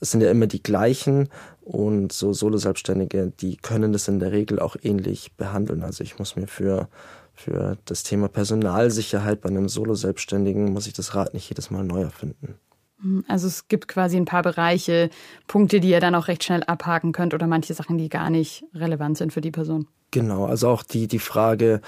sind 0.00 0.20
ja 0.20 0.30
immer 0.30 0.46
die 0.46 0.62
gleichen 0.62 1.28
und 1.62 2.12
so 2.12 2.32
Solo-Selbstständige, 2.32 3.32
die 3.40 3.56
können 3.56 3.92
das 3.92 4.08
in 4.08 4.18
der 4.18 4.32
Regel 4.32 4.60
auch 4.60 4.76
ähnlich 4.82 5.32
behandeln. 5.36 5.82
Also 5.82 6.04
ich 6.04 6.18
muss 6.18 6.36
mir 6.36 6.46
für, 6.46 6.88
für 7.32 7.78
das 7.86 8.02
Thema 8.02 8.28
Personalsicherheit 8.28 9.40
bei 9.40 9.48
einem 9.48 9.68
Solo-Selbstständigen, 9.68 10.72
muss 10.72 10.86
ich 10.86 10.92
das 10.92 11.14
Rad 11.14 11.34
nicht 11.34 11.48
jedes 11.48 11.70
Mal 11.70 11.84
neu 11.84 12.02
erfinden. 12.02 12.56
Hm, 13.00 13.24
also 13.28 13.46
es 13.46 13.68
gibt 13.68 13.88
quasi 13.88 14.16
ein 14.16 14.26
paar 14.26 14.42
Bereiche, 14.42 15.10
Punkte, 15.46 15.80
die 15.80 15.90
ihr 15.90 16.00
dann 16.00 16.14
auch 16.14 16.28
recht 16.28 16.44
schnell 16.44 16.62
abhaken 16.64 17.12
könnt 17.12 17.34
oder 17.34 17.46
manche 17.46 17.74
Sachen, 17.74 17.98
die 17.98 18.08
gar 18.08 18.30
nicht 18.30 18.64
relevant 18.74 19.18
sind 19.18 19.32
für 19.32 19.40
die 19.40 19.50
Person. 19.50 19.86
Genau, 20.10 20.46
also 20.46 20.68
auch 20.68 20.82
die, 20.82 21.08
die 21.08 21.18
Frage 21.18 21.80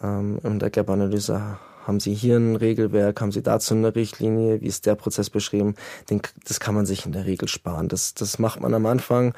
ähm, 0.00 0.38
in 0.42 0.58
der 0.58 0.70
Gap-Analyse 0.70 1.58
haben 1.84 2.00
Sie 2.00 2.14
hier 2.14 2.36
ein 2.36 2.56
Regelwerk? 2.56 3.20
Haben 3.20 3.32
Sie 3.32 3.42
dazu 3.42 3.74
eine 3.74 3.94
Richtlinie? 3.94 4.60
Wie 4.60 4.66
ist 4.66 4.86
der 4.86 4.94
Prozess 4.94 5.30
beschrieben? 5.30 5.74
Den, 6.10 6.22
das 6.46 6.60
kann 6.60 6.74
man 6.74 6.86
sich 6.86 7.06
in 7.06 7.12
der 7.12 7.26
Regel 7.26 7.48
sparen. 7.48 7.88
Das, 7.88 8.14
das 8.14 8.38
macht 8.38 8.60
man 8.60 8.74
am 8.74 8.86
Anfang, 8.86 9.34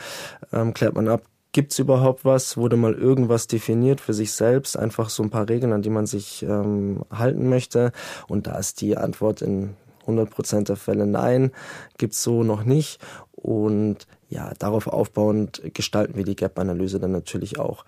ähm, 0.52 0.72
klärt 0.72 0.94
man 0.94 1.09
ab. 1.09 1.22
Gibt 1.52 1.72
es 1.72 1.78
überhaupt 1.78 2.24
was? 2.24 2.56
Wurde 2.56 2.76
mal 2.76 2.94
irgendwas 2.94 3.46
definiert 3.46 4.00
für 4.00 4.14
sich 4.14 4.32
selbst? 4.32 4.78
Einfach 4.78 5.09
so 5.09 5.22
ein 5.22 5.30
paar 5.30 5.48
Regeln, 5.48 5.72
an 5.72 5.82
die 5.82 5.90
man 5.90 6.06
sich 6.06 6.42
ähm, 6.42 7.02
halten 7.11 7.48
möchte. 7.48 7.92
Und 8.28 8.46
da 8.46 8.59
ist 8.59 8.80
die 8.80 8.96
Antwort 8.96 9.42
in 9.42 9.74
100 10.02 10.30
Prozent 10.30 10.68
der 10.68 10.76
Fälle 10.76 11.06
nein, 11.06 11.50
gibt's 11.98 12.22
so 12.22 12.42
noch 12.42 12.64
nicht. 12.64 13.00
Und 13.32 14.06
ja, 14.28 14.52
darauf 14.59 14.87
aufbauend 14.87 15.62
gestalten 15.74 16.16
wir 16.16 16.24
die 16.24 16.37
Gap-Analyse 16.37 17.00
dann 17.00 17.12
natürlich 17.12 17.59
auch 17.59 17.85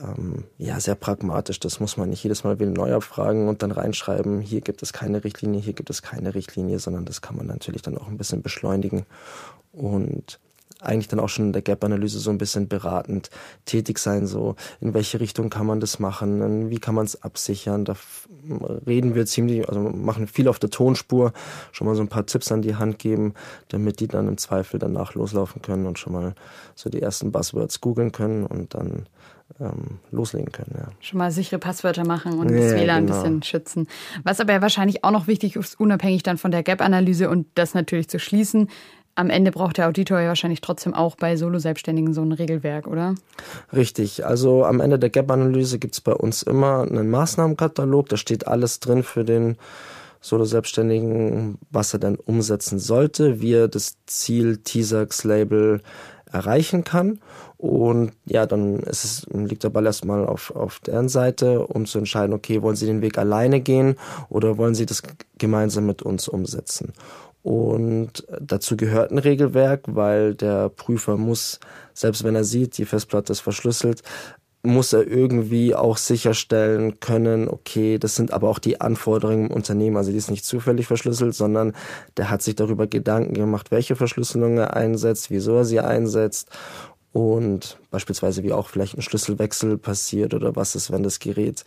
ähm, 0.00 0.44
ja, 0.58 0.80
sehr 0.80 0.94
pragmatisch. 0.94 1.60
Das 1.60 1.80
muss 1.80 1.96
man 1.96 2.10
nicht 2.10 2.22
jedes 2.22 2.44
Mal 2.44 2.58
wieder 2.60 2.70
neu 2.70 2.94
abfragen 2.94 3.48
und 3.48 3.62
dann 3.62 3.72
reinschreiben, 3.72 4.40
hier 4.40 4.60
gibt 4.60 4.82
es 4.82 4.92
keine 4.92 5.24
Richtlinie, 5.24 5.60
hier 5.60 5.72
gibt 5.72 5.90
es 5.90 6.02
keine 6.02 6.34
Richtlinie, 6.34 6.78
sondern 6.78 7.04
das 7.04 7.20
kann 7.20 7.36
man 7.36 7.46
natürlich 7.46 7.82
dann 7.82 7.98
auch 7.98 8.08
ein 8.08 8.18
bisschen 8.18 8.42
beschleunigen 8.42 9.06
und 9.72 10.38
eigentlich 10.80 11.08
dann 11.08 11.20
auch 11.20 11.28
schon 11.28 11.46
in 11.46 11.52
der 11.52 11.62
Gap-Analyse 11.62 12.18
so 12.18 12.30
ein 12.30 12.38
bisschen 12.38 12.68
beratend 12.68 13.30
tätig 13.64 13.98
sein, 13.98 14.26
so 14.26 14.54
in 14.80 14.94
welche 14.94 15.18
Richtung 15.18 15.50
kann 15.50 15.66
man 15.66 15.80
das 15.80 15.98
machen, 15.98 16.70
wie 16.70 16.78
kann 16.78 16.94
man 16.94 17.04
es 17.04 17.22
absichern. 17.22 17.84
Da 17.84 17.96
reden 18.86 19.14
wir 19.14 19.26
ziemlich, 19.26 19.68
also 19.68 19.80
machen 19.80 20.28
viel 20.28 20.46
auf 20.46 20.58
der 20.58 20.70
Tonspur, 20.70 21.32
schon 21.72 21.86
mal 21.86 21.96
so 21.96 22.02
ein 22.02 22.08
paar 22.08 22.26
Tipps 22.26 22.52
an 22.52 22.62
die 22.62 22.76
Hand 22.76 22.98
geben, 22.98 23.34
damit 23.68 24.00
die 24.00 24.06
dann 24.06 24.28
im 24.28 24.38
Zweifel 24.38 24.78
danach 24.78 25.14
loslaufen 25.14 25.62
können 25.62 25.86
und 25.86 25.98
schon 25.98 26.12
mal 26.12 26.34
so 26.74 26.90
die 26.90 27.02
ersten 27.02 27.32
Buzzwords 27.32 27.80
googeln 27.80 28.12
können 28.12 28.46
und 28.46 28.74
dann 28.74 29.06
ähm, 29.60 29.98
loslegen 30.10 30.52
können. 30.52 30.74
Ja. 30.76 30.88
Schon 31.00 31.18
mal 31.18 31.30
sichere 31.30 31.58
Passwörter 31.58 32.06
machen 32.06 32.38
und 32.38 32.50
das 32.50 32.74
WLAN 32.74 33.06
genau. 33.06 33.18
ein 33.18 33.22
bisschen 33.22 33.42
schützen. 33.42 33.88
Was 34.24 34.40
aber 34.40 34.52
ja 34.52 34.62
wahrscheinlich 34.62 35.04
auch 35.04 35.10
noch 35.10 35.26
wichtig 35.26 35.56
ist, 35.56 35.78
unabhängig 35.80 36.22
dann 36.22 36.38
von 36.38 36.50
der 36.50 36.62
Gap-Analyse 36.62 37.28
und 37.28 37.46
das 37.54 37.74
natürlich 37.74 38.08
zu 38.08 38.18
schließen, 38.18 38.68
am 39.18 39.30
Ende 39.30 39.50
braucht 39.50 39.78
der 39.78 39.88
Auditor 39.88 40.20
ja 40.20 40.28
wahrscheinlich 40.28 40.60
trotzdem 40.60 40.94
auch 40.94 41.16
bei 41.16 41.36
Solo-Selbstständigen 41.36 42.14
so 42.14 42.22
ein 42.22 42.30
Regelwerk, 42.30 42.86
oder? 42.86 43.16
Richtig. 43.72 44.24
Also 44.24 44.64
am 44.64 44.80
Ende 44.80 44.96
der 44.96 45.10
Gap-Analyse 45.10 45.80
gibt 45.80 45.94
es 45.94 46.00
bei 46.00 46.12
uns 46.12 46.44
immer 46.44 46.82
einen 46.82 47.10
Maßnahmenkatalog. 47.10 48.08
Da 48.08 48.16
steht 48.16 48.46
alles 48.46 48.78
drin 48.78 49.02
für 49.02 49.24
den 49.24 49.56
Solo-Selbstständigen, 50.20 51.58
was 51.70 51.92
er 51.94 51.98
dann 51.98 52.14
umsetzen 52.14 52.78
sollte, 52.78 53.40
wie 53.40 53.54
er 53.54 53.66
das 53.66 53.96
Ziel 54.06 54.58
TISAX-Label 54.58 55.82
erreichen 56.30 56.84
kann. 56.84 57.18
Und 57.58 58.12
ja, 58.24 58.46
dann 58.46 58.78
ist 58.78 59.04
es, 59.04 59.26
liegt 59.32 59.64
der 59.64 59.70
Ball 59.70 59.84
erstmal 59.84 60.24
auf, 60.24 60.54
auf 60.54 60.78
deren 60.78 61.08
Seite, 61.08 61.66
um 61.66 61.86
zu 61.86 61.98
entscheiden, 61.98 62.32
okay, 62.32 62.62
wollen 62.62 62.76
sie 62.76 62.86
den 62.86 63.02
Weg 63.02 63.18
alleine 63.18 63.60
gehen 63.60 63.96
oder 64.28 64.56
wollen 64.58 64.76
sie 64.76 64.86
das 64.86 65.02
gemeinsam 65.38 65.84
mit 65.86 66.02
uns 66.02 66.28
umsetzen. 66.28 66.92
Und 67.42 68.26
dazu 68.40 68.76
gehört 68.76 69.10
ein 69.10 69.18
Regelwerk, 69.18 69.82
weil 69.86 70.34
der 70.34 70.68
Prüfer 70.68 71.16
muss, 71.16 71.58
selbst 71.94 72.22
wenn 72.22 72.36
er 72.36 72.44
sieht, 72.44 72.78
die 72.78 72.84
Festplatte 72.84 73.32
ist 73.32 73.40
verschlüsselt, 73.40 74.02
muss 74.62 74.92
er 74.92 75.06
irgendwie 75.06 75.74
auch 75.74 75.96
sicherstellen 75.96 77.00
können, 77.00 77.48
okay, 77.48 77.98
das 77.98 78.14
sind 78.16 78.32
aber 78.32 78.48
auch 78.48 78.58
die 78.58 78.80
Anforderungen 78.80 79.46
im 79.46 79.52
Unternehmen. 79.52 79.96
Also 79.96 80.10
die 80.12 80.16
ist 80.16 80.30
nicht 80.30 80.44
zufällig 80.44 80.86
verschlüsselt, 80.86 81.34
sondern 81.34 81.74
der 82.16 82.30
hat 82.30 82.42
sich 82.42 82.54
darüber 82.54 82.86
Gedanken 82.86 83.34
gemacht, 83.34 83.70
welche 83.70 83.96
Verschlüsselung 83.96 84.58
er 84.58 84.76
einsetzt, 84.76 85.30
wieso 85.30 85.56
er 85.56 85.64
sie 85.64 85.80
einsetzt 85.80 86.50
und 87.12 87.78
beispielsweise 87.90 88.42
wie 88.42 88.52
auch 88.52 88.68
vielleicht 88.68 88.96
ein 88.96 89.02
Schlüsselwechsel 89.02 89.78
passiert 89.78 90.34
oder 90.34 90.56
was 90.56 90.74
ist, 90.74 90.90
wenn 90.90 91.02
das 91.02 91.18
Gerät 91.18 91.64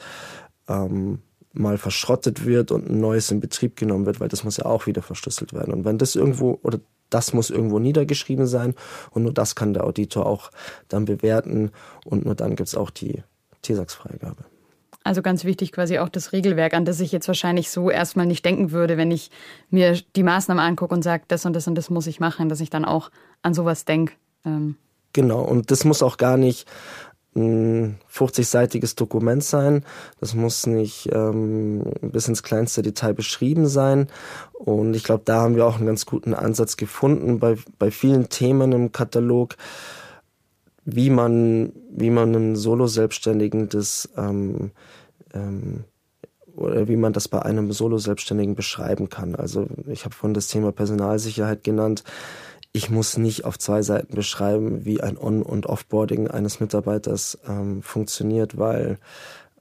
ähm, 0.67 1.19
mal 1.53 1.77
verschrottet 1.77 2.45
wird 2.45 2.71
und 2.71 2.89
ein 2.89 2.99
neues 2.99 3.31
in 3.31 3.39
Betrieb 3.39 3.75
genommen 3.75 4.05
wird, 4.05 4.19
weil 4.19 4.29
das 4.29 4.43
muss 4.43 4.57
ja 4.57 4.65
auch 4.65 4.87
wieder 4.87 5.01
verschlüsselt 5.01 5.53
werden. 5.53 5.73
Und 5.73 5.85
wenn 5.85 5.97
das 5.97 6.15
irgendwo 6.15 6.59
oder 6.63 6.79
das 7.09 7.33
muss 7.33 7.49
irgendwo 7.49 7.79
niedergeschrieben 7.79 8.47
sein 8.47 8.73
und 9.11 9.23
nur 9.23 9.33
das 9.33 9.55
kann 9.55 9.73
der 9.73 9.83
Auditor 9.83 10.25
auch 10.25 10.49
dann 10.87 11.05
bewerten 11.05 11.71
und 12.05 12.25
nur 12.25 12.35
dann 12.35 12.55
gibt 12.55 12.69
es 12.69 12.75
auch 12.75 12.89
die 12.89 13.23
TESAX-Freigabe. 13.63 14.45
Also 15.03 15.21
ganz 15.21 15.43
wichtig 15.43 15.71
quasi 15.71 15.97
auch 15.97 16.09
das 16.09 16.31
Regelwerk, 16.31 16.73
an 16.73 16.85
das 16.85 16.99
ich 16.99 17.11
jetzt 17.11 17.27
wahrscheinlich 17.27 17.71
so 17.71 17.89
erstmal 17.89 18.27
nicht 18.27 18.45
denken 18.45 18.71
würde, 18.71 18.97
wenn 18.97 19.11
ich 19.11 19.31
mir 19.69 19.99
die 20.15 20.23
Maßnahmen 20.23 20.63
angucke 20.63 20.93
und 20.93 21.01
sage, 21.01 21.23
das 21.27 21.45
und 21.45 21.53
das 21.53 21.67
und 21.67 21.75
das 21.75 21.89
muss 21.89 22.07
ich 22.07 22.19
machen, 22.19 22.49
dass 22.49 22.61
ich 22.61 22.69
dann 22.69 22.85
auch 22.85 23.09
an 23.41 23.53
sowas 23.53 23.83
denke. 23.83 24.13
Ähm. 24.45 24.77
Genau, 25.13 25.41
und 25.41 25.71
das 25.71 25.83
muss 25.83 26.03
auch 26.03 26.17
gar 26.17 26.37
nicht 26.37 26.67
ein 27.35 27.97
50-seitiges 28.11 28.95
Dokument 28.95 29.43
sein. 29.43 29.85
Das 30.19 30.33
muss 30.33 30.67
nicht 30.67 31.09
ähm, 31.13 31.83
bis 32.01 32.27
ins 32.27 32.43
kleinste 32.43 32.81
Detail 32.81 33.13
beschrieben 33.13 33.67
sein. 33.67 34.07
Und 34.53 34.95
ich 34.95 35.03
glaube, 35.03 35.23
da 35.25 35.41
haben 35.41 35.55
wir 35.55 35.65
auch 35.65 35.77
einen 35.77 35.85
ganz 35.85 36.05
guten 36.05 36.33
Ansatz 36.33 36.75
gefunden 36.75 37.39
bei, 37.39 37.55
bei 37.79 37.89
vielen 37.89 38.27
Themen 38.29 38.73
im 38.73 38.91
Katalog, 38.91 39.55
wie 40.83 41.09
man, 41.09 41.71
wie 41.89 42.09
man 42.09 42.35
einem 42.35 42.55
Solo-Selbstständigen 42.55 43.69
das 43.69 44.09
ähm, 44.17 44.71
ähm, 45.33 45.85
oder 46.55 46.87
wie 46.89 46.97
man 46.97 47.13
das 47.13 47.29
bei 47.29 47.41
einem 47.41 47.71
Solo-Selbstständigen 47.71 48.55
beschreiben 48.55 49.09
kann. 49.09 49.35
Also 49.35 49.67
ich 49.87 50.03
habe 50.03 50.13
von 50.13 50.33
das 50.33 50.47
Thema 50.47 50.71
Personalsicherheit 50.73 51.63
genannt 51.63 52.03
ich 52.73 52.89
muss 52.89 53.17
nicht 53.17 53.43
auf 53.43 53.59
zwei 53.59 53.81
Seiten 53.81 54.15
beschreiben, 54.15 54.85
wie 54.85 55.01
ein 55.01 55.17
On- 55.17 55.43
und 55.43 55.65
Offboarding 55.65 56.27
eines 56.29 56.59
Mitarbeiters 56.59 57.37
ähm, 57.47 57.81
funktioniert, 57.81 58.57
weil, 58.57 58.97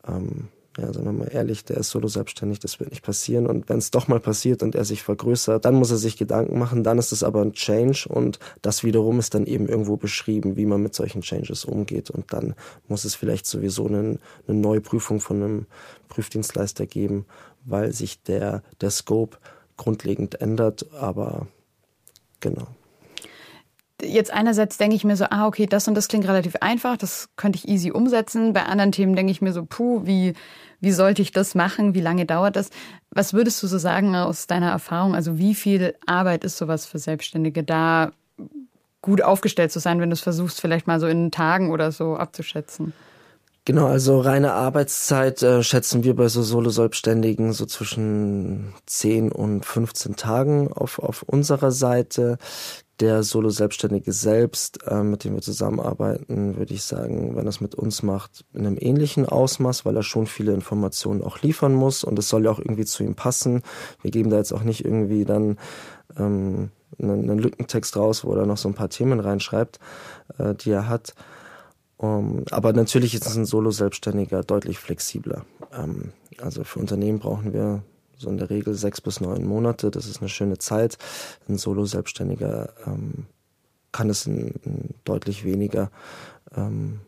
ähm, 0.06 0.48
ja, 0.78 0.92
sagen 0.92 1.06
wir 1.06 1.12
mal 1.12 1.28
ehrlich, 1.32 1.64
der 1.64 1.78
ist 1.78 1.90
solo 1.90 2.06
selbstständig, 2.06 2.60
das 2.60 2.78
wird 2.78 2.90
nicht 2.90 3.02
passieren. 3.02 3.48
Und 3.48 3.68
wenn 3.68 3.78
es 3.78 3.90
doch 3.90 4.06
mal 4.06 4.20
passiert 4.20 4.62
und 4.62 4.76
er 4.76 4.84
sich 4.84 5.02
vergrößert, 5.02 5.64
dann 5.64 5.74
muss 5.74 5.90
er 5.90 5.96
sich 5.96 6.16
Gedanken 6.16 6.56
machen, 6.56 6.84
dann 6.84 6.98
ist 6.98 7.10
es 7.10 7.24
aber 7.24 7.42
ein 7.42 7.52
Change 7.52 8.06
und 8.08 8.38
das 8.62 8.84
wiederum 8.84 9.18
ist 9.18 9.34
dann 9.34 9.44
eben 9.46 9.68
irgendwo 9.68 9.96
beschrieben, 9.96 10.56
wie 10.56 10.66
man 10.66 10.80
mit 10.80 10.94
solchen 10.94 11.22
Changes 11.22 11.64
umgeht. 11.64 12.10
Und 12.10 12.32
dann 12.32 12.54
muss 12.86 13.04
es 13.04 13.16
vielleicht 13.16 13.46
sowieso 13.46 13.88
eine, 13.88 14.18
neue 14.46 14.80
Prüfung 14.80 15.18
von 15.18 15.42
einem 15.42 15.66
Prüfdienstleister 16.08 16.86
geben, 16.86 17.26
weil 17.64 17.92
sich 17.92 18.22
der, 18.22 18.62
der 18.80 18.90
Scope 18.90 19.38
grundlegend 19.76 20.40
ändert, 20.40 20.86
aber 20.92 21.48
genau 22.38 22.68
jetzt 24.02 24.32
einerseits 24.32 24.78
denke 24.78 24.96
ich 24.96 25.04
mir 25.04 25.16
so, 25.16 25.26
ah, 25.30 25.46
okay, 25.46 25.66
das 25.66 25.88
und 25.88 25.94
das 25.94 26.08
klingt 26.08 26.26
relativ 26.26 26.56
einfach, 26.60 26.96
das 26.96 27.28
könnte 27.36 27.58
ich 27.58 27.68
easy 27.68 27.90
umsetzen. 27.90 28.52
Bei 28.52 28.64
anderen 28.64 28.92
Themen 28.92 29.16
denke 29.16 29.32
ich 29.32 29.42
mir 29.42 29.52
so, 29.52 29.64
puh, 29.64 30.02
wie, 30.04 30.34
wie 30.80 30.92
sollte 30.92 31.22
ich 31.22 31.32
das 31.32 31.54
machen? 31.54 31.94
Wie 31.94 32.00
lange 32.00 32.26
dauert 32.26 32.56
das? 32.56 32.70
Was 33.10 33.32
würdest 33.32 33.62
du 33.62 33.66
so 33.66 33.78
sagen 33.78 34.14
aus 34.16 34.46
deiner 34.46 34.70
Erfahrung? 34.70 35.14
Also 35.14 35.38
wie 35.38 35.54
viel 35.54 35.94
Arbeit 36.06 36.44
ist 36.44 36.58
sowas 36.58 36.86
für 36.86 36.98
Selbstständige 36.98 37.62
da 37.62 38.12
gut 39.02 39.22
aufgestellt 39.22 39.72
zu 39.72 39.78
sein, 39.78 40.00
wenn 40.00 40.10
du 40.10 40.14
es 40.14 40.20
versuchst, 40.20 40.60
vielleicht 40.60 40.86
mal 40.86 41.00
so 41.00 41.06
in 41.06 41.30
Tagen 41.30 41.70
oder 41.70 41.92
so 41.92 42.16
abzuschätzen? 42.16 42.92
Genau, 43.66 43.86
also 43.86 44.20
reine 44.20 44.54
Arbeitszeit 44.54 45.42
äh, 45.42 45.62
schätzen 45.62 46.02
wir 46.02 46.16
bei 46.16 46.28
so 46.28 46.42
Solo-Selbstständigen 46.42 47.52
so 47.52 47.66
zwischen 47.66 48.74
10 48.86 49.30
und 49.30 49.66
15 49.66 50.16
Tagen 50.16 50.72
auf, 50.72 50.98
auf 50.98 51.22
unserer 51.22 51.70
Seite 51.70 52.38
der 53.00 53.22
Solo-Selbstständige 53.22 54.12
selbst, 54.12 54.86
äh, 54.86 55.02
mit 55.02 55.24
dem 55.24 55.34
wir 55.34 55.42
zusammenarbeiten, 55.42 56.56
würde 56.56 56.74
ich 56.74 56.82
sagen, 56.82 57.34
wenn 57.34 57.46
er 57.46 57.50
es 57.50 57.60
mit 57.60 57.74
uns 57.74 58.02
macht, 58.02 58.44
in 58.52 58.66
einem 58.66 58.76
ähnlichen 58.78 59.26
Ausmaß, 59.26 59.84
weil 59.84 59.96
er 59.96 60.02
schon 60.02 60.26
viele 60.26 60.52
Informationen 60.52 61.22
auch 61.22 61.40
liefern 61.40 61.74
muss 61.74 62.04
und 62.04 62.18
es 62.18 62.28
soll 62.28 62.44
ja 62.44 62.50
auch 62.50 62.58
irgendwie 62.58 62.84
zu 62.84 63.02
ihm 63.02 63.14
passen. 63.14 63.62
Wir 64.02 64.10
geben 64.10 64.30
da 64.30 64.36
jetzt 64.36 64.52
auch 64.52 64.62
nicht 64.62 64.84
irgendwie 64.84 65.24
dann 65.24 65.58
ähm, 66.16 66.70
einen, 66.98 67.30
einen 67.30 67.38
Lückentext 67.38 67.96
raus, 67.96 68.24
wo 68.24 68.34
er 68.34 68.46
noch 68.46 68.58
so 68.58 68.68
ein 68.68 68.74
paar 68.74 68.90
Themen 68.90 69.20
reinschreibt, 69.20 69.78
äh, 70.38 70.54
die 70.54 70.70
er 70.70 70.88
hat. 70.88 71.14
Um, 71.96 72.44
aber 72.50 72.72
natürlich 72.72 73.14
ist 73.14 73.36
ein 73.36 73.44
Solo-Selbstständiger 73.44 74.42
deutlich 74.42 74.78
flexibler. 74.78 75.44
Ähm, 75.72 76.12
also 76.40 76.64
für 76.64 76.78
Unternehmen 76.78 77.18
brauchen 77.18 77.52
wir 77.52 77.82
so 78.20 78.28
in 78.28 78.36
der 78.36 78.50
Regel 78.50 78.74
sechs 78.74 79.00
bis 79.00 79.20
neun 79.20 79.46
Monate. 79.46 79.90
Das 79.90 80.06
ist 80.06 80.20
eine 80.20 80.28
schöne 80.28 80.58
Zeit. 80.58 80.98
Ein 81.48 81.56
Solo-Selbstständiger 81.56 82.74
ähm, 82.86 83.26
kann 83.92 84.10
es 84.10 84.26
in, 84.26 84.54
in 84.62 84.94
deutlich 85.04 85.44
weniger 85.44 85.90
ähm, 86.54 87.00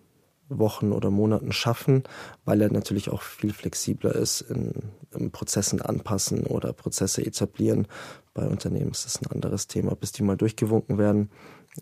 Wochen 0.48 0.92
oder 0.92 1.10
Monaten 1.10 1.52
schaffen, 1.52 2.04
weil 2.44 2.62
er 2.62 2.72
natürlich 2.72 3.10
auch 3.10 3.22
viel 3.22 3.52
flexibler 3.52 4.14
ist 4.14 4.40
in, 4.42 4.72
in, 5.14 5.30
Prozessen 5.30 5.82
anpassen 5.82 6.46
oder 6.46 6.72
Prozesse 6.72 7.24
etablieren. 7.24 7.86
Bei 8.32 8.46
Unternehmen 8.46 8.90
ist 8.90 9.04
das 9.04 9.20
ein 9.20 9.30
anderes 9.30 9.66
Thema, 9.66 9.94
bis 9.94 10.12
die 10.12 10.22
mal 10.22 10.36
durchgewunken 10.36 10.96
werden. 10.96 11.30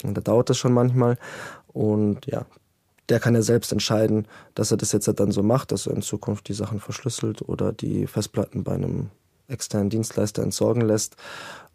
Und 0.03 0.17
da 0.17 0.21
dauert 0.21 0.51
das 0.51 0.59
schon 0.59 0.73
manchmal. 0.73 1.19
Und 1.69 2.27
ja, 2.27 2.47
der 3.11 3.21
kann 3.21 3.35
ja 3.35 3.43
selbst 3.43 3.73
entscheiden, 3.73 4.27
dass 4.55 4.71
er 4.71 4.77
das 4.77 4.93
jetzt 4.93 5.09
dann 5.09 5.33
so 5.33 5.43
macht, 5.43 5.73
dass 5.73 5.87
er 5.87 5.95
in 5.95 6.03
Zukunft 6.03 6.49
die 6.49 6.55
Sachen 6.55 6.81
verschlüsselt 6.81 7.43
oder 7.43 7.73
die 7.73 8.07
Festplatten 8.07 8.65
bei 8.65 8.73
einem 8.73 9.11
externen 9.49 9.91
Dienstleister 9.91 10.43
entsorgen 10.43 10.83
lässt. 10.83 11.17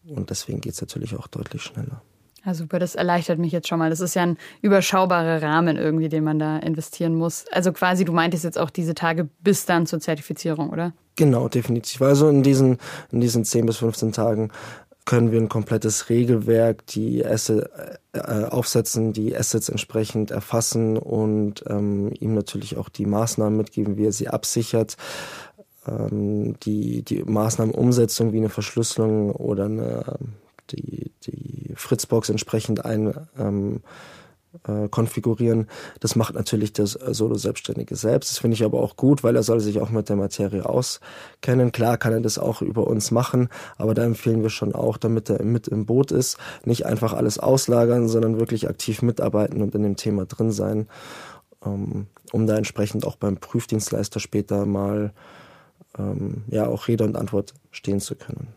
Und 0.08 0.30
deswegen 0.30 0.62
geht 0.62 0.74
es 0.74 0.82
natürlich 0.82 1.16
auch 1.16 1.28
deutlich 1.28 1.62
schneller. 1.62 2.02
Ja, 2.46 2.54
super, 2.54 2.78
das 2.78 2.94
erleichtert 2.94 3.40
mich 3.40 3.52
jetzt 3.52 3.68
schon 3.68 3.80
mal. 3.80 3.90
Das 3.90 4.02
ist 4.02 4.14
ja 4.14 4.22
ein 4.22 4.38
überschaubarer 4.62 5.42
Rahmen 5.42 5.78
irgendwie, 5.78 6.10
den 6.10 6.24
man 6.24 6.38
da 6.38 6.58
investieren 6.58 7.16
muss. 7.16 7.46
Also 7.52 7.74
quasi, 7.74 8.06
du 8.06 8.14
meintest 8.14 8.44
jetzt 8.44 8.60
auch 8.60 8.70
diese 8.70 8.94
Tage 8.94 9.28
bis 9.42 9.66
dann 9.66 9.88
zur 9.88 10.00
Zertifizierung, 10.00 10.70
oder? 10.70 10.94
Genau, 11.16 11.48
definitiv. 11.48 12.02
Also 12.04 12.30
in 12.30 12.44
diesen, 12.44 12.78
in 13.12 13.20
diesen 13.20 13.46
10 13.46 13.66
bis 13.66 13.78
15 13.78 14.12
Tagen 14.12 14.52
können 15.06 15.32
wir 15.32 15.40
ein 15.40 15.50
komplettes 15.50 16.10
Regelwerk, 16.10 16.86
die 16.88 17.24
Asset, 17.26 17.70
äh, 18.14 18.46
aufsetzen, 18.46 19.14
die 19.14 19.38
Assets 19.38 19.70
entsprechend 19.70 20.32
erfassen 20.32 20.98
und 20.98 21.64
ähm, 21.68 22.12
ihm 22.20 22.34
natürlich 22.34 22.78
auch 22.78 22.90
die 22.90 23.06
Maßnahmen 23.06 23.56
mitgeben, 23.56 23.98
wie 23.98 24.06
er 24.06 24.12
sie 24.12 24.28
absichert. 24.28 24.98
Ähm, 25.88 26.60
die, 26.62 27.04
die 27.04 27.24
Maßnahmenumsetzung 27.24 28.34
wie 28.34 28.38
eine 28.38 28.50
Verschlüsselung 28.50 29.32
oder 29.32 29.66
eine, 29.66 30.18
die, 30.72 31.12
die 31.24 31.74
Fritzbox 31.76 32.30
entsprechend 32.30 32.84
ein 32.84 33.14
ähm, 33.38 33.82
äh, 34.68 34.88
konfigurieren. 34.90 35.68
Das 36.00 36.16
macht 36.16 36.36
natürlich 36.36 36.74
der 36.74 36.88
Solo-Selbstständige 36.88 37.96
selbst. 37.96 38.32
Das 38.32 38.40
finde 38.40 38.56
ich 38.56 38.64
aber 38.64 38.82
auch 38.82 38.96
gut, 38.96 39.24
weil 39.24 39.36
er 39.36 39.44
soll 39.44 39.60
sich 39.60 39.80
auch 39.80 39.90
mit 39.90 40.10
der 40.10 40.16
Materie 40.16 40.66
auskennen. 40.68 41.72
Klar 41.72 41.98
kann 41.98 42.14
er 42.14 42.22
das 42.22 42.38
auch 42.38 42.62
über 42.62 42.88
uns 42.88 43.12
machen, 43.12 43.50
aber 43.78 43.94
da 43.94 44.04
empfehlen 44.04 44.42
wir 44.42 44.50
schon 44.50 44.74
auch, 44.74 44.98
damit 44.98 45.30
er 45.30 45.44
mit 45.44 45.68
im 45.68 45.86
Boot 45.86 46.12
ist, 46.12 46.38
nicht 46.64 46.86
einfach 46.86 47.14
alles 47.14 47.40
auslagern, 47.40 48.08
sondern 48.08 48.40
wirklich 48.40 48.68
aktiv 48.68 49.02
mitarbeiten 49.02 49.62
und 49.62 49.76
in 49.76 49.84
dem 49.84 49.96
Thema 49.96 50.26
drin 50.26 50.52
sein, 50.52 50.88
ähm, 51.66 52.08
um 52.32 52.48
da 52.48 52.58
entsprechend 52.58 53.06
auch 53.06 53.16
beim 53.16 53.38
Prüfdienstleister 53.38 54.20
später 54.20 54.66
mal 54.66 55.14
ähm, 55.98 56.44
ja 56.48 56.68
auch 56.68 56.88
Rede 56.88 57.04
und 57.04 57.16
Antwort 57.16 57.54
stehen 57.72 58.00
zu 58.00 58.16
können. 58.16 58.48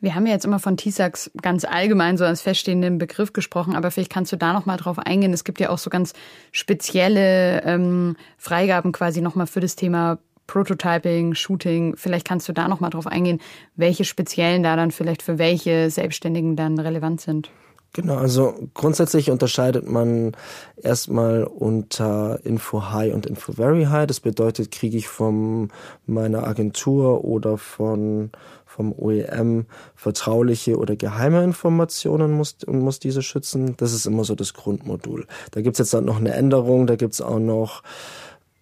Wir 0.00 0.14
haben 0.14 0.26
ja 0.26 0.32
jetzt 0.32 0.44
immer 0.44 0.58
von 0.58 0.76
TISAX 0.76 1.30
ganz 1.42 1.64
allgemein 1.64 2.16
so 2.16 2.24
als 2.24 2.42
feststehenden 2.42 2.98
Begriff 2.98 3.32
gesprochen, 3.32 3.74
aber 3.74 3.90
vielleicht 3.90 4.12
kannst 4.12 4.32
du 4.32 4.36
da 4.36 4.52
noch 4.52 4.66
mal 4.66 4.76
drauf 4.76 4.98
eingehen. 4.98 5.32
Es 5.32 5.44
gibt 5.44 5.60
ja 5.60 5.70
auch 5.70 5.78
so 5.78 5.90
ganz 5.90 6.12
spezielle 6.52 7.62
ähm, 7.64 8.16
Freigaben 8.36 8.92
quasi 8.92 9.20
noch 9.20 9.34
mal 9.34 9.46
für 9.46 9.60
das 9.60 9.76
Thema 9.76 10.18
Prototyping, 10.46 11.34
Shooting. 11.34 11.96
Vielleicht 11.96 12.26
kannst 12.26 12.48
du 12.48 12.52
da 12.52 12.68
noch 12.68 12.80
mal 12.80 12.90
drauf 12.90 13.06
eingehen, 13.06 13.40
welche 13.76 14.04
speziellen 14.04 14.62
da 14.62 14.76
dann 14.76 14.90
vielleicht 14.90 15.22
für 15.22 15.38
welche 15.38 15.90
Selbstständigen 15.90 16.56
dann 16.56 16.78
relevant 16.78 17.20
sind. 17.20 17.50
Genau, 17.94 18.16
also 18.16 18.54
grundsätzlich 18.74 19.30
unterscheidet 19.30 19.88
man 19.88 20.32
erstmal 20.76 21.44
unter 21.44 22.38
Info 22.44 22.90
High 22.92 23.14
und 23.14 23.26
Info 23.26 23.52
Very 23.52 23.84
High. 23.84 24.06
Das 24.06 24.20
bedeutet, 24.20 24.70
kriege 24.70 24.96
ich 24.96 25.08
von 25.08 25.70
meiner 26.06 26.46
Agentur 26.46 27.24
oder 27.24 27.58
von 27.58 28.30
vom 28.78 28.92
OEM 28.92 29.66
vertrauliche 29.96 30.76
oder 30.76 30.94
geheime 30.94 31.42
Informationen 31.42 32.32
muss, 32.32 32.58
und 32.64 32.78
muss 32.80 33.00
diese 33.00 33.22
schützen. 33.22 33.74
Das 33.78 33.92
ist 33.92 34.06
immer 34.06 34.22
so 34.22 34.36
das 34.36 34.54
Grundmodul. 34.54 35.26
Da 35.50 35.62
gibt's 35.62 35.80
jetzt 35.80 35.94
dann 35.94 36.04
noch 36.04 36.18
eine 36.18 36.34
Änderung, 36.34 36.86
da 36.86 36.94
gibt's 36.94 37.20
auch 37.20 37.40
noch 37.40 37.82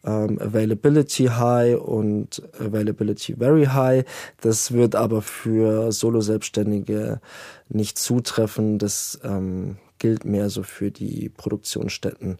ähm, 0.06 0.40
Availability 0.40 1.24
High 1.24 1.78
und 1.78 2.42
Availability 2.58 3.34
Very 3.36 3.66
High. 3.66 4.04
Das 4.40 4.72
wird 4.72 4.94
aber 4.94 5.22
für 5.22 5.92
Solo-Selbstständige 5.92 7.20
nicht 7.68 7.98
zutreffen. 7.98 8.78
Das 8.78 9.20
ähm, 9.24 9.76
gilt 9.98 10.24
mehr 10.24 10.48
so 10.50 10.62
für 10.62 10.90
die 10.90 11.28
Produktionsstätten. 11.28 12.38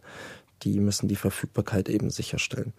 Die 0.63 0.79
müssen 0.79 1.07
die 1.07 1.15
Verfügbarkeit 1.15 1.89
eben 1.89 2.09
sicherstellen. 2.09 2.73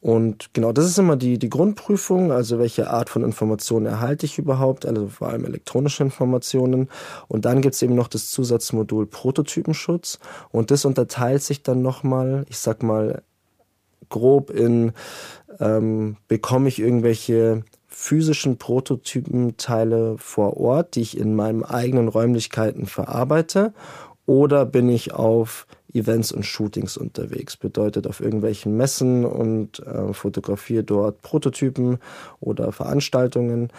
Und 0.00 0.54
genau, 0.54 0.70
das 0.72 0.84
ist 0.84 0.98
immer 0.98 1.16
die, 1.16 1.38
die 1.38 1.48
Grundprüfung, 1.48 2.30
also 2.30 2.60
welche 2.60 2.90
Art 2.90 3.10
von 3.10 3.24
Informationen 3.24 3.86
erhalte 3.86 4.26
ich 4.26 4.38
überhaupt, 4.38 4.86
also 4.86 5.08
vor 5.08 5.28
allem 5.28 5.44
elektronische 5.44 6.04
Informationen. 6.04 6.88
Und 7.26 7.44
dann 7.44 7.60
gibt's 7.62 7.82
eben 7.82 7.96
noch 7.96 8.06
das 8.06 8.30
Zusatzmodul 8.30 9.06
Prototypenschutz. 9.06 10.20
Und 10.50 10.70
das 10.70 10.84
unterteilt 10.84 11.42
sich 11.42 11.64
dann 11.64 11.82
nochmal, 11.82 12.46
ich 12.48 12.58
sag 12.58 12.84
mal, 12.84 13.22
grob 14.08 14.50
in, 14.50 14.92
ähm, 15.60 16.16
bekomme 16.28 16.68
ich 16.68 16.78
irgendwelche 16.78 17.64
physischen 17.88 18.58
Prototypenteile 18.58 20.16
vor 20.18 20.56
Ort, 20.56 20.94
die 20.94 21.02
ich 21.02 21.18
in 21.18 21.34
meinen 21.34 21.64
eigenen 21.64 22.08
Räumlichkeiten 22.08 22.86
verarbeite, 22.86 23.72
oder 24.26 24.66
bin 24.66 24.88
ich 24.88 25.14
auf 25.14 25.66
Events 25.92 26.32
und 26.32 26.44
Shootings 26.44 26.96
unterwegs. 26.96 27.56
Bedeutet 27.56 28.06
auf 28.06 28.20
irgendwelchen 28.20 28.76
Messen 28.76 29.24
und 29.24 29.80
äh, 29.80 30.12
fotografiere 30.12 30.84
dort 30.84 31.22
Prototypen 31.22 31.98
oder 32.40 32.72
Veranstaltungen. 32.72 33.70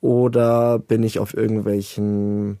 Oder 0.00 0.78
bin 0.78 1.02
ich 1.02 1.18
auf 1.18 1.34
irgendwelchen 1.34 2.58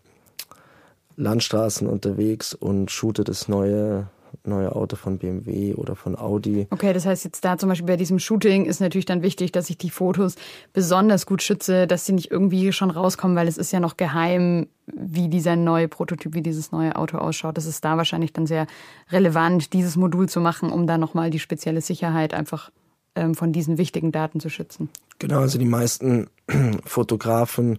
Landstraßen 1.16 1.88
unterwegs 1.88 2.54
und 2.54 2.90
shoote 2.90 3.24
das 3.24 3.48
neue 3.48 4.08
neue 4.44 4.74
Auto 4.74 4.96
von 4.96 5.18
BMW 5.18 5.74
oder 5.74 5.96
von 5.96 6.18
Audi. 6.18 6.66
Okay, 6.70 6.92
das 6.92 7.06
heißt 7.06 7.24
jetzt 7.24 7.44
da 7.44 7.56
zum 7.58 7.68
Beispiel 7.68 7.86
bei 7.86 7.96
diesem 7.96 8.18
Shooting 8.18 8.64
ist 8.64 8.80
natürlich 8.80 9.04
dann 9.04 9.22
wichtig, 9.22 9.52
dass 9.52 9.70
ich 9.70 9.78
die 9.78 9.90
Fotos 9.90 10.36
besonders 10.72 11.26
gut 11.26 11.42
schütze, 11.42 11.86
dass 11.86 12.06
sie 12.06 12.12
nicht 12.12 12.30
irgendwie 12.30 12.72
schon 12.72 12.90
rauskommen, 12.90 13.36
weil 13.36 13.48
es 13.48 13.58
ist 13.58 13.72
ja 13.72 13.80
noch 13.80 13.96
geheim, 13.96 14.66
wie 14.86 15.28
dieser 15.28 15.56
neue 15.56 15.88
Prototyp, 15.88 16.34
wie 16.34 16.42
dieses 16.42 16.72
neue 16.72 16.96
Auto 16.96 17.18
ausschaut. 17.18 17.56
Das 17.56 17.66
ist 17.66 17.84
da 17.84 17.96
wahrscheinlich 17.96 18.32
dann 18.32 18.46
sehr 18.46 18.66
relevant, 19.10 19.72
dieses 19.72 19.96
Modul 19.96 20.28
zu 20.28 20.40
machen, 20.40 20.70
um 20.70 20.86
da 20.86 20.98
nochmal 20.98 21.30
die 21.30 21.38
spezielle 21.38 21.80
Sicherheit 21.80 22.34
einfach 22.34 22.70
ähm, 23.14 23.34
von 23.34 23.52
diesen 23.52 23.78
wichtigen 23.78 24.12
Daten 24.12 24.40
zu 24.40 24.48
schützen. 24.48 24.88
Genau, 25.22 25.38
also 25.38 25.56
die 25.56 25.66
meisten 25.66 26.30
Fotografen 26.84 27.78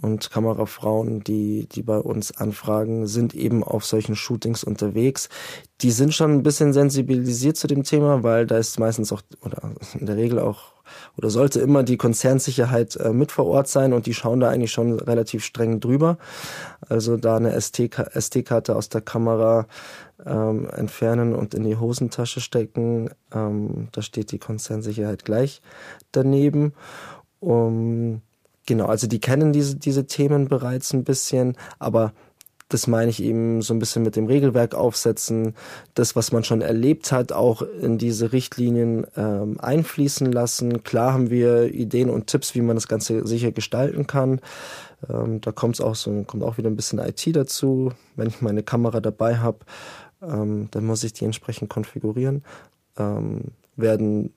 und 0.00 0.30
Kamerafrauen, 0.30 1.24
die, 1.24 1.68
die 1.68 1.82
bei 1.82 1.98
uns 1.98 2.30
anfragen, 2.36 3.08
sind 3.08 3.34
eben 3.34 3.64
auf 3.64 3.84
solchen 3.84 4.14
Shootings 4.14 4.62
unterwegs. 4.62 5.28
Die 5.80 5.90
sind 5.90 6.14
schon 6.14 6.30
ein 6.30 6.44
bisschen 6.44 6.72
sensibilisiert 6.72 7.56
zu 7.56 7.66
dem 7.66 7.82
Thema, 7.82 8.22
weil 8.22 8.46
da 8.46 8.58
ist 8.58 8.78
meistens 8.78 9.12
auch, 9.12 9.22
oder 9.40 9.72
in 9.98 10.06
der 10.06 10.14
Regel 10.14 10.38
auch, 10.38 10.73
oder 11.16 11.30
sollte 11.30 11.60
immer 11.60 11.82
die 11.82 11.96
Konzernsicherheit 11.96 12.96
äh, 12.96 13.12
mit 13.12 13.32
vor 13.32 13.46
Ort 13.46 13.68
sein 13.68 13.92
und 13.92 14.06
die 14.06 14.14
schauen 14.14 14.40
da 14.40 14.50
eigentlich 14.50 14.72
schon 14.72 14.98
relativ 14.98 15.44
streng 15.44 15.80
drüber. 15.80 16.18
Also 16.88 17.16
da 17.16 17.36
eine 17.36 17.52
SD-Karte 17.52 18.76
aus 18.76 18.88
der 18.88 19.00
Kamera 19.00 19.66
ähm, 20.26 20.68
entfernen 20.70 21.34
und 21.34 21.54
in 21.54 21.64
die 21.64 21.76
Hosentasche 21.76 22.40
stecken. 22.40 23.10
Ähm, 23.32 23.88
da 23.92 24.02
steht 24.02 24.32
die 24.32 24.38
Konzernsicherheit 24.38 25.24
gleich 25.24 25.60
daneben. 26.12 26.72
Um, 27.40 28.22
genau, 28.66 28.86
also 28.86 29.06
die 29.06 29.20
kennen 29.20 29.52
diese, 29.52 29.76
diese 29.76 30.06
Themen 30.06 30.48
bereits 30.48 30.92
ein 30.94 31.04
bisschen, 31.04 31.56
aber 31.78 32.12
das 32.68 32.86
meine 32.86 33.10
ich 33.10 33.22
eben 33.22 33.62
so 33.62 33.74
ein 33.74 33.78
bisschen 33.78 34.02
mit 34.02 34.16
dem 34.16 34.26
Regelwerk 34.26 34.74
aufsetzen, 34.74 35.54
das, 35.94 36.16
was 36.16 36.32
man 36.32 36.44
schon 36.44 36.62
erlebt 36.62 37.12
hat, 37.12 37.30
auch 37.30 37.62
in 37.62 37.98
diese 37.98 38.32
Richtlinien 38.32 39.06
ähm, 39.16 39.60
einfließen 39.60 40.32
lassen. 40.32 40.82
Klar 40.82 41.12
haben 41.12 41.30
wir 41.30 41.74
Ideen 41.74 42.08
und 42.08 42.26
Tipps, 42.26 42.54
wie 42.54 42.62
man 42.62 42.76
das 42.76 42.88
Ganze 42.88 43.26
sicher 43.26 43.52
gestalten 43.52 44.06
kann. 44.06 44.40
Ähm, 45.08 45.40
da 45.42 45.52
kommt 45.52 45.80
auch 45.80 45.94
so, 45.94 46.24
kommt 46.26 46.42
auch 46.42 46.56
wieder 46.56 46.70
ein 46.70 46.76
bisschen 46.76 46.98
IT 46.98 47.24
dazu. 47.36 47.92
Wenn 48.16 48.28
ich 48.28 48.40
meine 48.40 48.62
Kamera 48.62 49.00
dabei 49.00 49.38
habe, 49.38 49.58
ähm, 50.22 50.68
dann 50.70 50.86
muss 50.86 51.04
ich 51.04 51.12
die 51.12 51.26
entsprechend 51.26 51.68
konfigurieren. 51.68 52.44
Ähm, 52.96 53.52
werden 53.76 54.32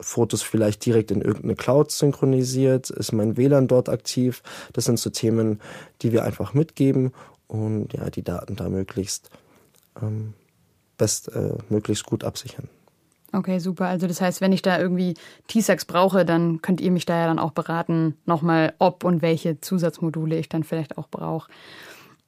Fotos 0.00 0.42
vielleicht 0.42 0.86
direkt 0.86 1.10
in 1.10 1.20
irgendeine 1.20 1.56
Cloud 1.56 1.90
synchronisiert? 1.90 2.88
Ist 2.88 3.12
mein 3.12 3.36
WLAN 3.36 3.66
dort 3.66 3.88
aktiv? 3.88 4.42
Das 4.72 4.84
sind 4.84 4.98
so 4.98 5.10
Themen, 5.10 5.60
die 6.02 6.12
wir 6.12 6.24
einfach 6.24 6.54
mitgeben 6.54 7.12
und 7.48 7.92
ja, 7.92 8.08
die 8.10 8.22
Daten 8.22 8.56
da 8.56 8.68
möglichst 8.68 9.30
ähm, 10.00 10.34
best, 10.96 11.28
äh, 11.34 11.54
möglichst 11.68 12.04
gut 12.04 12.24
absichern. 12.24 12.68
Okay, 13.32 13.58
super. 13.58 13.86
Also 13.86 14.06
das 14.06 14.20
heißt, 14.20 14.40
wenn 14.40 14.52
ich 14.52 14.62
da 14.62 14.78
irgendwie 14.78 15.14
T-Sax 15.48 15.84
brauche, 15.84 16.24
dann 16.24 16.62
könnt 16.62 16.80
ihr 16.80 16.90
mich 16.90 17.04
da 17.04 17.18
ja 17.18 17.26
dann 17.26 17.38
auch 17.38 17.52
beraten, 17.52 18.16
nochmal 18.24 18.74
ob 18.78 19.04
und 19.04 19.20
welche 19.20 19.60
Zusatzmodule 19.60 20.38
ich 20.38 20.48
dann 20.48 20.64
vielleicht 20.64 20.96
auch 20.96 21.08
brauche. 21.08 21.50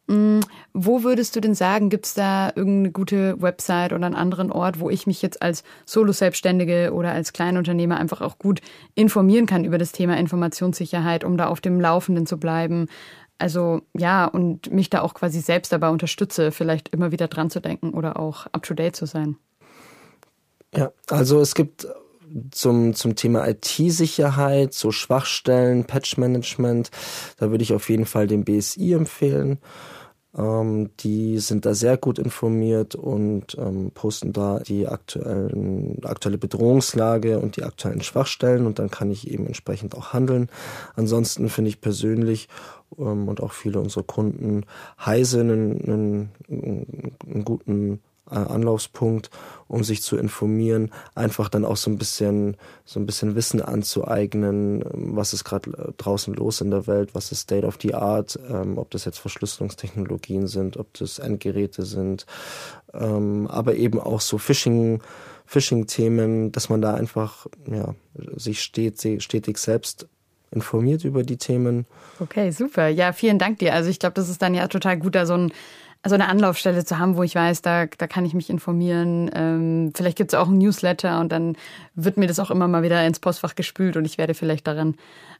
Mm, 0.09 0.41
wo 0.75 1.03
würdest 1.03 1.37
du 1.37 1.41
denn 1.41 1.55
sagen, 1.55 1.89
gibt 1.89 2.05
es 2.05 2.15
da 2.15 2.53
irgendeine 2.55 2.91
gute 2.91 3.41
Website 3.41 3.93
oder 3.95 4.05
einen 4.07 4.15
anderen 4.15 4.53
Ort, 4.53 4.79
wo 4.79 4.91
ich 4.91 5.07
mich 5.07 5.23
jetzt 5.23 5.41
als 5.41 5.63
Solo-Selbstständige 5.87 6.93
oder 6.93 7.13
als 7.13 7.33
Kleinunternehmer 7.33 7.97
einfach 7.97 8.21
auch 8.21 8.39
gut 8.39 8.61
informieren 8.95 9.47
kann 9.47 9.65
über 9.65 9.79
das 9.79 9.93
Thema 9.93 10.19
Informationssicherheit, 10.19 11.25
um 11.25 11.39
da 11.39 11.47
auf 11.47 11.63
dem 11.63 11.81
Laufenden 11.81 12.27
zu 12.27 12.39
bleiben? 12.39 12.89
Also 13.41 13.83
ja, 13.97 14.27
und 14.27 14.71
mich 14.71 14.91
da 14.91 15.01
auch 15.01 15.15
quasi 15.15 15.41
selbst 15.41 15.73
dabei 15.73 15.89
unterstütze, 15.89 16.53
vielleicht 16.53 16.91
immer 16.91 17.11
wieder 17.11 17.29
dran 17.29 17.51
zu 17.51 17.61
denken 17.61 17.95
oder 17.95 18.19
auch 18.19 18.47
up-to-date 18.53 18.95
zu 18.95 19.07
sein. 19.07 19.37
Ja, 20.75 20.93
also 21.09 21.41
es 21.41 21.55
gibt 21.55 21.89
zum, 22.51 22.95
zum 22.95 23.17
Thema 23.17 23.49
IT-Sicherheit, 23.49 24.75
so 24.75 24.93
Schwachstellen, 24.93 25.85
Patch-Management, 25.85 26.91
da 27.39 27.51
würde 27.51 27.65
ich 27.65 27.73
auf 27.73 27.89
jeden 27.89 28.07
Fall 28.07 28.27
den 28.27 28.45
BSI 28.45 28.93
empfehlen. 28.93 29.59
Ähm, 30.37 30.91
die 31.01 31.39
sind 31.39 31.67
da 31.67 31.75
sehr 31.75 31.97
gut 31.97 32.19
informiert 32.19 32.95
und 32.95 33.57
ähm, 33.59 33.91
posten 33.93 34.33
da 34.33 34.61
die 34.61 34.87
aktuellen, 34.87 35.99
aktuelle 36.05 36.39
Bedrohungslage 36.39 37.41
und 37.41 37.57
die 37.57 37.65
aktuellen 37.65 38.03
Schwachstellen 38.03 38.67
und 38.67 38.79
dann 38.79 38.91
kann 38.91 39.11
ich 39.11 39.31
eben 39.31 39.47
entsprechend 39.47 39.97
auch 39.97 40.13
handeln. 40.13 40.49
Ansonsten 40.95 41.49
finde 41.49 41.71
ich 41.71 41.81
persönlich 41.81 42.49
ähm, 42.97 43.29
und 43.29 43.43
auch 43.43 43.53
viele 43.53 43.81
unserer 43.81 44.05
Kunden 44.05 44.67
Heise 45.05 45.41
einen, 45.41 45.83
einen, 45.83 46.31
einen 46.49 47.45
guten 47.45 48.01
Anlaufspunkt, 48.37 49.31
um 49.69 49.85
sich 49.85 50.03
zu 50.03 50.17
informieren, 50.17 50.93
einfach 51.15 51.49
dann 51.49 51.65
auch 51.65 51.77
so 51.77 51.91
ein 51.91 51.99
bisschen 51.99 52.57
so 52.85 52.99
ein 53.01 53.07
bisschen 53.07 53.35
Wissen 53.35 53.61
anzueignen, 53.61 54.83
was 54.93 55.33
ist 55.33 55.45
gerade 55.45 55.71
äh, 55.71 55.93
draußen 55.97 56.35
los 56.35 56.61
in 56.61 56.71
der 56.71 56.87
Welt, 56.87 57.15
was 57.15 57.33
ist 57.33 57.41
State 57.41 57.67
of 57.67 57.79
the 57.81 57.95
Art, 57.95 58.39
ähm, 58.49 58.79
ob 58.79 58.91
das 58.91 59.05
jetzt 59.05 59.19
Verschlüsselungstechnologien 59.19 60.47
sind, 60.47 60.77
ob 60.77 60.93
das 60.95 61.19
Endgeräte 61.19 61.85
sind, 61.85 62.27
ähm, 62.95 63.47
aber 63.49 63.75
eben 63.75 64.01
auch 64.01 64.21
so 64.21 64.39
Phishing 64.39 65.03
Phishing-Themen, 65.51 66.53
dass 66.53 66.69
man 66.69 66.81
da 66.81 66.95
einfach 66.95 67.49
ja, 67.69 67.97
sich 68.37 68.63
stetig, 68.63 69.25
stetig 69.25 69.59
selbst 69.59 70.07
informiert 70.53 71.05
über 71.05 71.25
die 71.25 71.39
Themen. 71.39 71.87
Okay, 72.21 72.51
super. 72.51 72.89
Ja, 72.89 73.13
vielen 73.13 73.39
Dank 73.39 73.59
dir. 73.59 73.75
Also 73.75 73.91
ich 73.91 73.99
glaube, 73.99 74.15
das 74.15 74.29
ist 74.29 74.43
dann 74.43 74.55
ja 74.55 74.69
total 74.69 74.99
gut, 74.99 75.15
da 75.15 75.27
so 75.27 75.35
ein 75.35 75.53
also 76.03 76.15
eine 76.15 76.29
Anlaufstelle 76.29 76.85
zu 76.85 76.99
haben, 76.99 77.17
wo 77.17 77.23
ich 77.23 77.35
weiß, 77.35 77.61
da, 77.61 77.87
da 77.87 78.07
kann 78.07 78.25
ich 78.25 78.33
mich 78.33 78.49
informieren. 78.49 79.31
Ähm, 79.35 79.93
vielleicht 79.95 80.17
gibt 80.17 80.33
es 80.33 80.39
auch 80.39 80.49
ein 80.49 80.57
Newsletter 80.57 81.21
und 81.21 81.31
dann 81.31 81.57
wird 81.95 82.17
mir 82.17 82.27
das 82.27 82.39
auch 82.39 82.51
immer 82.51 82.69
mal 82.69 82.83
wieder 82.83 83.07
ins 83.07 83.21
Postfach 83.21 83.55
gespült 83.55 83.97
und 83.97 84.07
ich 84.07 84.17
werde 84.17 84.33
vielleicht 84.33 84.67
daran 84.67 84.95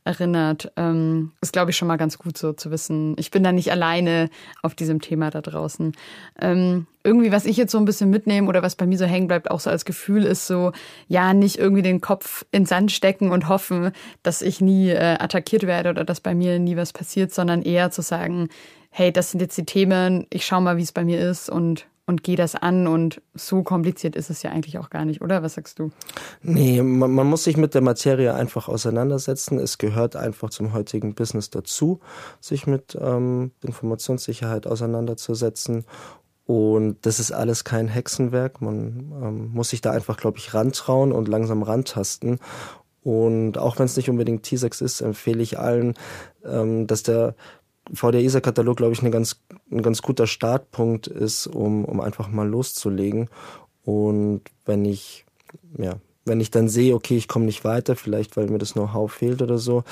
erinnert. 0.05 0.71
Ähm, 0.77 1.33
ist, 1.41 1.55
glaube 1.55 1.71
ich, 1.71 1.79
schon 1.79 1.89
mal 1.89 1.97
ganz 1.97 2.19
gut 2.19 2.37
so 2.37 2.53
zu 2.53 2.71
wissen. 2.71 3.17
Ich 3.19 3.31
bin 3.31 3.43
da 3.43 3.53
nicht 3.53 3.71
alleine 3.71 4.29
auf 4.63 4.75
diesem 4.75 5.01
Thema 5.01 5.31
da 5.31 5.41
draußen. 5.41 5.93
Ähm, 6.41 6.87
irgendwie, 7.05 7.33
was 7.33 7.47
ich 7.47 7.57
jetzt 7.57 7.73
so 7.73 7.79
ein 7.79 7.87
bisschen 7.87 8.11
mitnehme 8.11 8.47
oder 8.47 8.63
was 8.63 8.77
bei 8.77 8.87
mir 8.87 8.99
so 8.99 9.07
hängen 9.07 9.29
bleibt, 9.29 9.51
auch 9.51 9.61
so 9.61 9.71
als 9.71 9.87
Gefühl, 9.87 10.25
ist 10.25 10.47
so, 10.47 10.73
ja, 11.09 11.33
nicht 11.33 11.59
irgendwie 11.59 11.83
den 11.83 12.03
Kopf 12.03 12.45
in 12.51 12.67
Sand 12.67 12.93
stecken 12.93 13.31
und 13.31 13.49
hoffen, 13.49 13.93
dass 14.23 14.43
ich 14.43 14.61
nie 14.61 14.91
äh, 14.91 15.17
attackiert 15.19 15.63
werde 15.67 15.91
oder 15.91 16.05
dass 16.05 16.21
bei 16.21 16.35
mir 16.35 16.59
nie 16.59 16.77
was 16.77 16.93
passiert, 16.93 17.33
sondern 17.33 17.63
eher 17.63 17.91
zu 17.91 18.03
sagen, 18.03 18.51
hey, 18.91 19.13
das 19.13 19.31
sind 19.31 19.41
jetzt 19.41 19.57
die 19.57 19.65
Themen, 19.65 20.27
ich 20.31 20.45
schau 20.45 20.61
mal, 20.61 20.77
wie 20.77 20.83
es 20.83 20.93
bei 20.93 21.05
mir 21.05 21.21
ist 21.21 21.49
und 21.49 21.87
und 22.11 22.25
gehe 22.25 22.37
das 22.37 22.57
an 22.57 22.89
und 22.89 23.23
so 23.35 23.63
kompliziert 23.63 24.17
ist 24.17 24.31
es 24.31 24.43
ja 24.43 24.51
eigentlich 24.51 24.79
auch 24.79 24.91
gar 24.91 25.05
nicht, 25.05 25.23
oder? 25.23 25.45
Was 25.45 25.55
sagst 25.55 25.79
du? 25.79 25.93
Nee, 26.43 26.83
man, 26.83 27.13
man, 27.13 27.27
muss 27.29 27.45
sich 27.45 27.57
mit 27.57 27.73
der 27.73 27.83
Materie 27.83 28.35
einfach 28.35 28.69
auseinandersetzen. 28.69 29.61
Es 29.61 29.79
gehört 29.79 30.17
einfach 30.17 30.51
zum 30.51 30.73
heutigen 30.73 31.15
Business 31.15 31.51
dazu, 31.51 32.01
sich 32.41 32.67
mit 32.67 32.99
ähm, 33.01 33.53
Informationssicherheit 33.63 34.67
auseinanderzusetzen. 34.67 35.85
Und 36.47 37.07
das 37.07 37.21
ist 37.21 37.31
alles 37.31 37.63
kein 37.63 37.87
Hexenwerk. 37.87 38.61
Man 38.61 39.13
ähm, 39.23 39.51
muss 39.53 39.71
sich 39.71 39.81
da 39.81 39.93
einfach, 39.93 40.17
glaube 40.17 40.39
ich, 40.39 40.53
rantrauen 40.53 41.13
und 41.13 41.29
langsam 41.29 41.63
rantasten. 41.63 42.41
Und 43.03 43.57
auch 43.57 43.79
wenn 43.79 43.87
es 43.87 43.97
nicht 43.97 44.11
unbedingt 44.11 44.43
T-Sex 44.43 44.81
ist, 44.81 45.01
empfehle 45.01 45.43
ich 45.43 45.61
allen, 45.61 45.95
ähm, 46.45 46.89
dass 46.89 47.05
der 47.05 47.37
VDISA-Katalog, 47.93 48.77
glaube 48.77 48.93
ich, 48.93 49.01
eine 49.01 49.11
ganz, 49.11 49.41
ein 49.71 49.83
ganz 49.83 50.03
guter 50.03 50.27
Startpunkt 50.27 51.07
ist, 51.07 51.47
um, 51.47 51.85
um 51.85 52.01
einfach 52.01 52.29
mal 52.29 52.49
loszulegen. 52.49 53.29
Und 53.85 54.43
wenn 54.65 54.85
ich, 54.85 55.25
ja, 55.79 55.97
wenn 56.25 56.41
ich 56.41 56.51
dann 56.51 56.69
sehe, 56.69 56.95
okay, 56.95 57.17
ich 57.17 57.29
komme 57.29 57.47
nicht 57.47 57.65
weiter, 57.65 57.97
vielleicht 57.97 58.37
weil 58.37 58.47
mir 58.49 58.59
das 58.59 58.75
Know-how 58.75 59.11
fehlt 59.11 59.43
oder 59.43 59.59
so, 59.59 59.85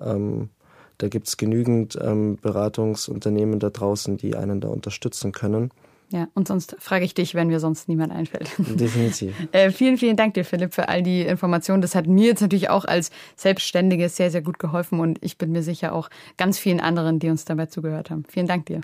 ähm, 0.00 0.50
da 0.98 1.08
gibt's 1.08 1.36
genügend 1.36 1.98
ähm, 2.00 2.36
Beratungsunternehmen 2.40 3.58
da 3.58 3.70
draußen, 3.70 4.16
die 4.16 4.34
einen 4.34 4.60
da 4.60 4.68
unterstützen 4.68 5.32
können. 5.32 5.70
Ja, 6.10 6.28
und 6.34 6.46
sonst 6.46 6.76
frage 6.78 7.04
ich 7.04 7.14
dich, 7.14 7.34
wenn 7.34 7.48
mir 7.48 7.58
sonst 7.58 7.88
niemand 7.88 8.12
einfällt. 8.12 8.50
Definitiv. 8.58 9.34
äh, 9.52 9.70
vielen, 9.70 9.98
vielen 9.98 10.16
Dank 10.16 10.34
dir, 10.34 10.44
Philipp, 10.44 10.72
für 10.72 10.88
all 10.88 11.02
die 11.02 11.22
Informationen. 11.22 11.82
Das 11.82 11.96
hat 11.96 12.06
mir 12.06 12.26
jetzt 12.26 12.40
natürlich 12.40 12.70
auch 12.70 12.84
als 12.84 13.10
Selbstständige 13.34 14.08
sehr, 14.08 14.30
sehr 14.30 14.42
gut 14.42 14.58
geholfen 14.58 15.00
und 15.00 15.18
ich 15.22 15.36
bin 15.36 15.50
mir 15.50 15.62
sicher 15.62 15.92
auch 15.92 16.08
ganz 16.36 16.58
vielen 16.58 16.80
anderen, 16.80 17.18
die 17.18 17.28
uns 17.28 17.44
dabei 17.44 17.66
zugehört 17.66 18.10
haben. 18.10 18.24
Vielen 18.28 18.46
Dank 18.46 18.66
dir. 18.66 18.80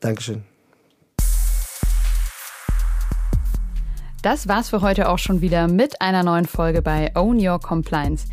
Dankeschön. 0.00 0.42
Das 4.22 4.48
war's 4.48 4.70
für 4.70 4.82
heute 4.82 5.08
auch 5.08 5.18
schon 5.18 5.42
wieder 5.42 5.68
mit 5.68 6.00
einer 6.02 6.24
neuen 6.24 6.46
Folge 6.46 6.82
bei 6.82 7.12
Own 7.14 7.38
Your 7.38 7.60
Compliance. 7.60 8.26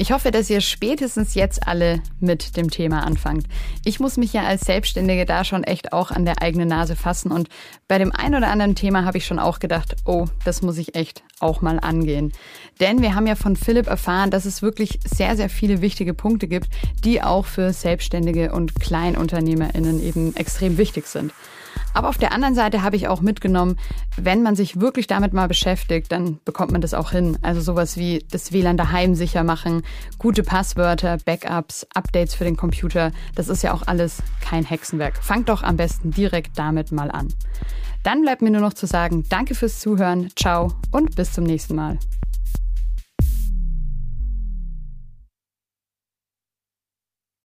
Ich 0.00 0.12
hoffe, 0.12 0.30
dass 0.30 0.48
ihr 0.48 0.62
spätestens 0.62 1.34
jetzt 1.34 1.68
alle 1.68 2.02
mit 2.20 2.56
dem 2.56 2.70
Thema 2.70 3.04
anfangt. 3.04 3.44
Ich 3.84 4.00
muss 4.00 4.16
mich 4.16 4.32
ja 4.32 4.44
als 4.44 4.62
Selbstständige 4.62 5.26
da 5.26 5.44
schon 5.44 5.62
echt 5.62 5.92
auch 5.92 6.10
an 6.10 6.24
der 6.24 6.40
eigenen 6.40 6.68
Nase 6.68 6.96
fassen 6.96 7.30
und 7.30 7.50
bei 7.86 7.98
dem 7.98 8.10
einen 8.10 8.36
oder 8.36 8.48
anderen 8.48 8.74
Thema 8.74 9.04
habe 9.04 9.18
ich 9.18 9.26
schon 9.26 9.38
auch 9.38 9.58
gedacht, 9.58 9.96
oh, 10.06 10.24
das 10.42 10.62
muss 10.62 10.78
ich 10.78 10.94
echt 10.94 11.22
auch 11.38 11.60
mal 11.60 11.78
angehen. 11.78 12.32
Denn 12.80 13.02
wir 13.02 13.14
haben 13.14 13.26
ja 13.26 13.34
von 13.34 13.56
Philipp 13.56 13.88
erfahren, 13.88 14.30
dass 14.30 14.46
es 14.46 14.62
wirklich 14.62 15.00
sehr, 15.04 15.36
sehr 15.36 15.50
viele 15.50 15.82
wichtige 15.82 16.14
Punkte 16.14 16.48
gibt, 16.48 16.70
die 17.04 17.22
auch 17.22 17.44
für 17.44 17.74
Selbstständige 17.74 18.52
und 18.52 18.80
KleinunternehmerInnen 18.80 20.02
eben 20.02 20.34
extrem 20.34 20.78
wichtig 20.78 21.08
sind. 21.08 21.34
Aber 21.92 22.08
auf 22.08 22.18
der 22.18 22.32
anderen 22.32 22.54
Seite 22.54 22.82
habe 22.82 22.96
ich 22.96 23.08
auch 23.08 23.20
mitgenommen, 23.20 23.76
wenn 24.16 24.42
man 24.42 24.56
sich 24.56 24.80
wirklich 24.80 25.06
damit 25.06 25.32
mal 25.32 25.48
beschäftigt, 25.48 26.12
dann 26.12 26.38
bekommt 26.44 26.72
man 26.72 26.80
das 26.80 26.94
auch 26.94 27.10
hin. 27.10 27.38
Also 27.42 27.60
sowas 27.60 27.96
wie 27.96 28.24
das 28.30 28.52
WLAN 28.52 28.76
daheim 28.76 29.14
sicher 29.14 29.44
machen, 29.44 29.82
gute 30.18 30.42
Passwörter, 30.42 31.18
Backups, 31.24 31.86
Updates 31.94 32.34
für 32.34 32.44
den 32.44 32.56
Computer. 32.56 33.12
Das 33.34 33.48
ist 33.48 33.62
ja 33.62 33.72
auch 33.72 33.82
alles 33.86 34.22
kein 34.40 34.64
Hexenwerk. 34.64 35.22
Fangt 35.22 35.48
doch 35.48 35.62
am 35.62 35.76
besten 35.76 36.10
direkt 36.10 36.58
damit 36.58 36.92
mal 36.92 37.10
an. 37.10 37.28
Dann 38.02 38.22
bleibt 38.22 38.40
mir 38.40 38.50
nur 38.50 38.62
noch 38.62 38.72
zu 38.72 38.86
sagen, 38.86 39.24
danke 39.28 39.54
fürs 39.54 39.80
Zuhören, 39.80 40.30
ciao 40.36 40.72
und 40.90 41.16
bis 41.16 41.32
zum 41.32 41.44
nächsten 41.44 41.74
Mal. 41.74 41.98